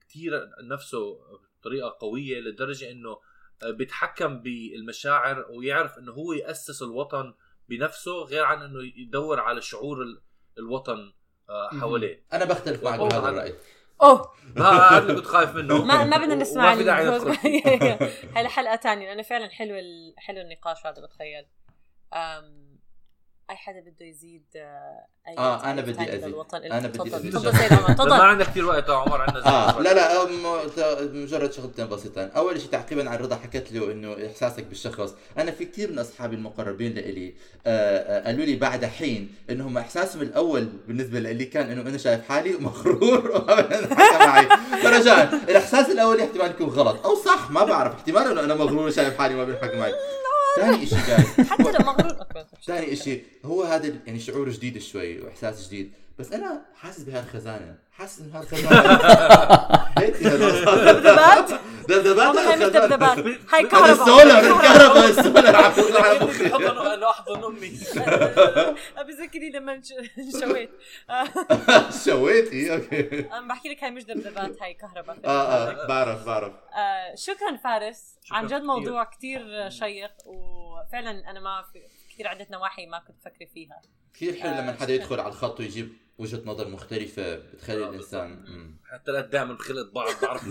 كثير 0.08 0.50
نفسه 0.62 1.18
بطريقة 1.60 1.96
قوية 2.00 2.40
لدرجة 2.40 2.90
إنه 2.90 3.18
آه، 3.62 3.70
بيتحكم 3.70 4.38
بالمشاعر 4.38 5.46
ويعرف 5.50 5.98
إنه 5.98 6.12
هو 6.12 6.32
يأسس 6.32 6.82
الوطن 6.82 7.34
بنفسه 7.68 8.12
غير 8.24 8.44
عن 8.44 8.62
إنه 8.62 8.82
يدور 8.96 9.40
على 9.40 9.60
شعور 9.60 10.02
ال- 10.02 10.22
الوطن 10.58 11.12
آه، 11.48 11.68
حواليه. 11.80 12.24
أنا 12.32 12.44
بختلف 12.44 12.84
معك. 12.84 12.98
بهذا 13.00 13.28
الرأي. 13.28 13.54
أوه 14.02 14.32
هذا 14.58 14.98
اللي 14.98 15.14
كنت 15.14 15.26
خايف 15.26 15.54
منه 15.54 15.84
ما 15.84 16.04
ما 16.04 16.16
بدنا 16.16 16.34
نسمع 16.34 16.72
وما 16.72 16.76
في 16.76 16.84
داعي. 16.84 17.08
هاي 18.36 18.48
حلقة 18.48 18.76
ثانية 18.76 19.06
لأنه 19.06 19.22
فعلا 19.22 19.50
حلو. 19.50 19.74
حلو 20.16 20.40
النقاش 20.40 20.86
هذا 20.86 21.02
بتخيل. 21.02 21.46
أي 23.50 23.56
حدا 23.56 23.80
بده 23.80 24.06
يزيد 24.06 24.42
آه، 24.56 25.06
أي 25.28 25.38
آه، 25.38 25.64
أنا 25.70 25.82
تعريف 25.82 26.14
بدي. 26.14 26.26
للوطن. 26.26 26.58
أنا 26.62 26.88
بدي 26.88 27.16
أزيد. 27.16 27.32
تفضل 27.32 28.08
ما 28.08 28.22
عندنا 28.22 28.48
كثير 28.48 28.64
وقت 28.66 28.88
يا 28.88 28.94
عمر 28.94 29.20
عندنا 29.20 29.46
آه 29.46 29.80
لا 29.80 29.94
لا 29.94 30.24
ت- 30.76 31.10
مجرد 31.14 31.52
شغلتين 31.52 31.86
بسيطين 31.88 32.28
أول 32.36 32.60
شيء 32.60 32.70
تعقيبا 32.70 33.10
عن 33.10 33.18
رضا 33.18 33.36
حكت 33.36 33.72
له 33.72 33.92
إنه 33.92 34.16
إحساسك 34.26 34.64
بالشخص. 34.64 35.14
أنا 35.38 35.50
في 35.50 35.64
كثير 35.64 35.90
من 35.92 35.98
أصحابي 35.98 36.36
المقربين 36.36 36.94
لإلي 36.94 37.34
آه، 37.66 37.98
آه، 38.20 38.26
قالوا 38.26 38.44
لي 38.44 38.56
بعد 38.56 38.84
حين 38.84 39.34
إنهم 39.50 39.78
إحساسهم 39.78 40.22
الأول 40.22 40.64
بالنسبة 40.88 41.18
لي 41.20 41.44
كان 41.44 41.70
إنه 41.70 41.80
أنا 41.90 41.98
شايف 41.98 42.28
حالي 42.28 42.52
مغرور 42.52 43.44
معي. 44.26 44.46
فرجاء 44.82 45.34
الإحساس 45.48 45.90
الأول 45.90 46.20
احتمال 46.20 46.50
يكون 46.50 46.66
غلط. 46.68 47.06
أو 47.06 47.14
صح 47.14 47.50
ما 47.50 47.64
بعرف 47.64 47.94
احتمال 47.94 48.22
إنه 48.30 48.40
أنا 48.40 48.54
مغرور 48.54 48.86
وشايف 48.86 49.18
حالي 49.18 49.34
ما 49.34 49.44
بينحكى 49.44 49.76
معي. 49.76 49.92
ثاني 50.56 50.86
شيء 50.90 50.98
قال 50.98 51.46
حتى 51.46 51.62
لو 51.62 51.78
مغرور 51.78 52.18
okay. 52.20 52.46
ثاني 52.66 52.96
شيء 52.96 53.24
هو 53.44 53.62
هذا 53.62 53.96
يعني 54.06 54.18
شعور 54.18 54.50
جديد 54.50 54.78
شوي 54.78 55.20
وإحساس 55.20 55.66
جديد 55.66 55.92
بس 56.20 56.32
أنا 56.32 56.62
حاسس 56.74 57.02
بهاي 57.02 57.20
الخزانه 57.20 57.74
حاسس 57.92 58.20
إنه 58.20 58.34
هاي 58.38 58.42
الخزانه 58.42 59.90
هيك 59.98 60.22
يا 60.22 60.36
دبدبات 60.92 61.50
دبدبات 61.88 62.26
والله 63.18 63.38
هاي 63.52 63.66
كهرباء. 63.66 63.92
السولر 63.92 64.38
الكهرباء. 64.38 65.08
السولر 65.08 65.56
عم 65.56 65.72
يطلع 65.78 66.02
على 66.02 66.18
مخي 66.18 66.46
انه 66.94 67.10
أحضن 67.10 67.44
أمي. 67.44 67.70
بذكرني 69.08 69.50
لما 69.54 69.80
شويت. 70.40 70.70
آه، 71.10 71.26
شويتي 72.04 72.74
okay. 72.74 73.28
عم 73.30 73.48
بحكي 73.48 73.68
لك 73.68 73.84
هاي 73.84 73.90
مش 73.90 74.04
دبدبات 74.04 74.62
هاي 74.62 74.74
كهرباء. 74.74 75.18
آه 75.24 75.28
آه. 75.70 75.86
بعرف 75.86 76.26
بعرف. 76.26 76.52
آه، 76.74 77.14
شكرا 77.14 77.56
فارس. 77.64 78.18
عن 78.32 78.46
جد. 78.46 78.62
موضوع 78.62 79.04
كتير 79.04 79.70
شيق 79.70 80.12
وفعلا 80.26 81.30
أنا 81.30 81.40
ما 81.40 81.64
في 81.72 81.78
كثير 82.14 82.28
عدة 82.28 82.46
نواحي 82.50 82.86
ما 82.86 82.98
كنت 82.98 83.16
فكري 83.24 83.46
فيها. 83.46 83.80
كثير 84.14 84.34
حلو 84.40 84.50
لما 84.50 84.70
آه، 84.70 84.72
حدا 84.72 84.84
شكراً. 84.84 84.90
يدخل 84.94 85.20
على 85.20 85.28
الخط 85.28 85.60
ويجيب 85.60 85.92
وجهة 86.20 86.42
نظر 86.44 86.68
مختلفة 86.68 87.34
بتخلي 87.36 87.84
آه، 87.84 87.88
الإنسان 87.88 88.28
مم. 88.30 88.80
حتى 88.92 89.10
القدام 89.10 89.54
بخلط 89.56 89.92
بعض 89.94 90.06
بعرف. 90.22 90.44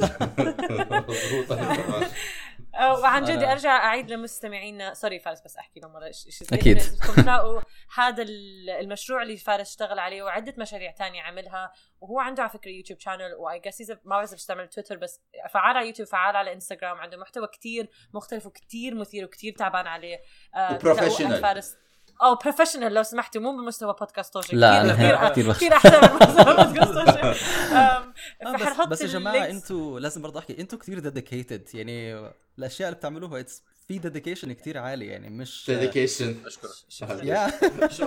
وعن 3.04 3.24
جد 3.30 3.40
أنا- 3.40 3.48
أرجع 3.50 3.70
أعيد 3.86 4.12
لمستمعينا 4.12 4.94
سوري 4.94 5.20
فارس 5.20 5.42
بس 5.42 5.58
أحكي 5.58 5.80
لهم 5.80 5.94
مرة 5.94 6.12
شيء 6.12 6.48
أكيد. 6.54 6.80
تلاقوا 7.16 7.62
هذا 7.96 8.24
ال- 8.24 8.70
المشروع 8.70 9.22
اللي 9.22 9.38
فارس 9.38 9.70
اشتغل 9.70 10.00
عليه 10.00 10.24
وعدة 10.24 10.54
مشاريع 10.58 10.92
تانية 10.92 11.22
عملها 11.22 11.72
وهو 12.02 12.20
عنده 12.20 12.44
على 12.44 12.52
فكرة 12.52 12.72
YouTube 12.72 13.00
channel 13.00 13.34
و 13.34 13.60
I 13.60 13.63
guess 13.63 13.82
ما 13.90 13.98
بعرف 14.06 14.28
إذا 14.28 14.36
بيستعمل 14.36 14.68
تويتر 14.68 14.98
بس 14.98 15.22
فعال 15.54 15.78
على 15.78 15.88
يوتيوب 15.88 16.08
فعال 16.08 16.36
على 16.36 16.54
إنستغرام 16.54 16.98
عنده 16.98 17.18
محتوى 17.18 17.48
كتير 17.48 17.90
مختلف 18.14 18.46
وكتير 18.46 18.96
مثير 18.96 19.26
وكتير 19.26 19.54
تعبان 19.54 19.88
عليه. 19.88 20.20
آه، 20.56 20.74
و 20.76 20.80
professional. 20.80 21.42
فارس 21.42 21.76
أو 22.22 22.36
professional 22.36 22.94
لو 22.94 23.04
سمحتوا 23.04 23.42
مو 23.42 23.52
بمستوى 23.58 23.96
بودكاست 24.00 24.34
توشي 24.34 24.56
لا 24.56 24.94
كتير 24.94 25.20
أنا 25.20 25.30
كتير 25.30 25.30
كثير 25.32 25.50
بخ 25.50 25.56
كثير 25.58 25.74
أحسن 25.74 26.02
من 26.02 26.28
مستوى 26.28 26.56
بودكاست 26.56 26.92
توشي 26.94 27.20
آم، 27.72 27.76
آه، 27.76 28.54
بس, 28.56 28.62
فحنحط 28.62 28.88
بس 28.88 29.02
يا 29.02 29.08
جماعة. 29.08 29.50
أنتوا 29.50 30.00
لازم 30.00 30.22
برضه 30.22 30.40
أحكي 30.40 30.60
أنتوا 30.62 30.80
كثير 30.80 31.00
dedicated 31.00 31.64
يعني 31.74 32.30
الأشياء 32.60 32.90
اللي 32.90 32.98
بتعملوها 33.00 33.44
it's 33.44 33.52
في 33.88 33.98
dedication 33.98 34.54
كثير 34.54 34.78
عالي 34.78 35.06
يعني 35.08 35.30
مش 35.30 35.66
dedication 35.68 36.36
أشكرك. 36.46 36.70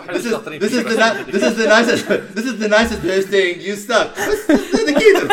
This 0.63 0.73
is 0.73 0.85
the 0.85 1.33
this 1.33 1.43
is 1.43 1.57
the 1.57 1.67
nicest 1.67 2.07
this 2.37 2.45
is 2.51 2.57
the 2.63 2.69
nicest 2.69 3.03
way 3.05 3.19
of 3.19 3.25
saying 3.33 3.61
you 3.67 3.77
suck. 3.89 4.09
dedicated. 4.77 5.31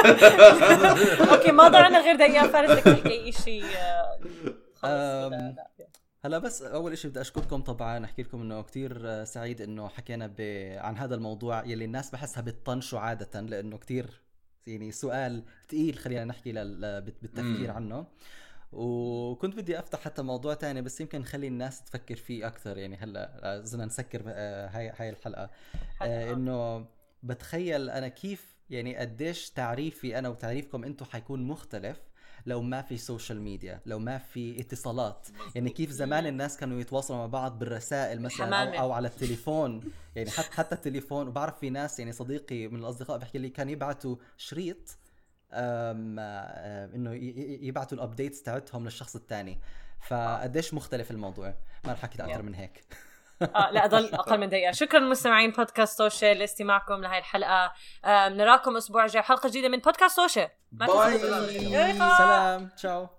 أوكي 1.31 1.51
ما 1.51 1.67
ضعنا 1.67 1.99
غير 2.01 2.15
دقيقة 2.15 2.47
فارس 2.47 2.69
بدك 2.71 2.83
تحكي 2.83 3.11
أي 3.11 3.31
شيء 3.31 3.65
أم، 4.85 5.55
هلا 6.25 6.37
بس 6.37 6.61
أول 6.61 6.97
شيء 6.97 7.11
بدي 7.11 7.21
أشكركم 7.21 7.61
طبعا 7.61 8.05
أحكي 8.05 8.21
لكم 8.21 8.41
إنه 8.41 8.61
كثير 8.61 9.01
آه، 9.05 9.23
سعيد 9.23 9.61
إنه 9.61 9.87
حكينا 9.87 10.27
ب... 10.27 10.41
عن 10.77 10.97
هذا 10.97 11.15
الموضوع 11.15 11.65
يلي 11.65 11.85
الناس 11.85 12.11
بحسها 12.11 12.41
بتطنشوا 12.41 12.99
عادة 12.99 13.41
لإنه 13.41 13.77
كثير 13.77 14.21
يعني 14.67 14.91
سؤال 14.91 15.43
ثقيل 15.67 15.97
خلينا 15.97 16.25
نحكي 16.25 16.51
لل... 16.51 17.01
بالتفكير. 17.01 17.71
عنه. 17.71 18.07
وكنت 18.71 19.55
بدي 19.55 19.79
أفتح 19.79 19.99
حتى 19.99 20.21
موضوع 20.21 20.53
تاني 20.53 20.81
بس 20.81 21.01
يمكن 21.01 21.21
نخلي 21.21 21.47
الناس 21.47 21.83
تفكر 21.83 22.15
فيه 22.15 22.47
أكثر 22.47 22.77
يعني 22.77 22.97
هلا 22.97 23.61
صرنا 23.65 23.85
نسكر 23.85 24.23
هاي 24.25 24.93
هاي 24.97 25.09
الحلقة. 25.09 25.49
آه، 26.01 26.33
إنه 26.33 26.87
بتخيل 27.23 27.89
أنا 27.89 28.07
كيف 28.07 28.55
يعني 28.69 28.95
قديش 28.97 29.49
تعريفي 29.49 30.19
أنا 30.19 30.29
وتعريفكم 30.29 30.83
أنتم 30.83 31.05
حيكون 31.05 31.43
مختلف 31.43 32.08
لو 32.45 32.61
ما 32.61 32.81
في 32.81 32.97
social 32.97 33.41
media 33.41 33.81
لو 33.85 33.99
ما 33.99 34.17
في 34.17 34.59
اتصالات. 34.61 35.27
يعني 35.55 35.69
كيف 35.69 35.89
زمان 35.91 36.25
الناس 36.27 36.57
كانوا 36.57 36.79
يتواصلوا 36.79 37.19
مع 37.19 37.25
بعض 37.25 37.59
بالرسائل 37.59 38.21
مثلا 38.21 38.45
الحمامة. 38.47 38.75
أو, 38.77 38.83
أو 38.83 38.91
على 38.91 39.07
التليفون. 39.07 39.81
يعني 40.15 40.29
حتى 40.29 40.51
حتى 40.55 40.75
التليفون. 40.75 41.27
وبعرف 41.27 41.59
في 41.59 41.69
ناس 41.69 41.99
يعني 41.99 42.11
صديقي 42.11 42.67
من 42.67 42.79
الأصدقاء 42.79 43.17
بحكي 43.17 43.37
لي 43.37 43.49
كان 43.49 43.69
يبعتوا 43.69 44.15
شريط 44.37 44.97
أم 45.51 46.19
إنه 46.19 47.13
ي- 47.13 47.17
ي- 47.17 47.67
يبعتوا 47.67 47.97
ال 47.97 48.03
updates 48.03 48.43
تاعتهم 48.43 48.83
للشخص 48.83 49.15
الثاني. 49.15 49.59
فقديش 50.07 50.73
مختلف 50.73 51.11
الموضوع؟ 51.11 51.55
ما 51.85 51.93
رح 51.93 52.03
أحكي 52.03 52.23
أكثر 52.23 52.41
من 52.41 52.55
هيك. 52.55 52.83
آه 53.41 53.71
لا 53.71 53.87
ضل 53.87 54.05
أقل 54.13 54.37
من 54.39 54.49
دقيقة. 54.49 54.71
شكرا 54.71 54.99
مستمعين 54.99 55.51
بودكاست 55.51 55.97
توشي 55.97 56.33
لاستماعكم 56.33 57.01
لهي 57.01 57.17
الحلقة. 57.17 57.73
آه، 58.05 58.29
نراكم 58.29 58.71
الأسبوع 58.71 59.05
الجاي 59.05 59.21
بحلقة 59.21 59.49
جديدة 59.49 59.69
من 59.69 59.77
بودكاست 59.77 60.15
تنسوا 60.15 60.41
باي. 60.71 61.19
سلام. 62.17 62.69
تشاو. 62.77 63.07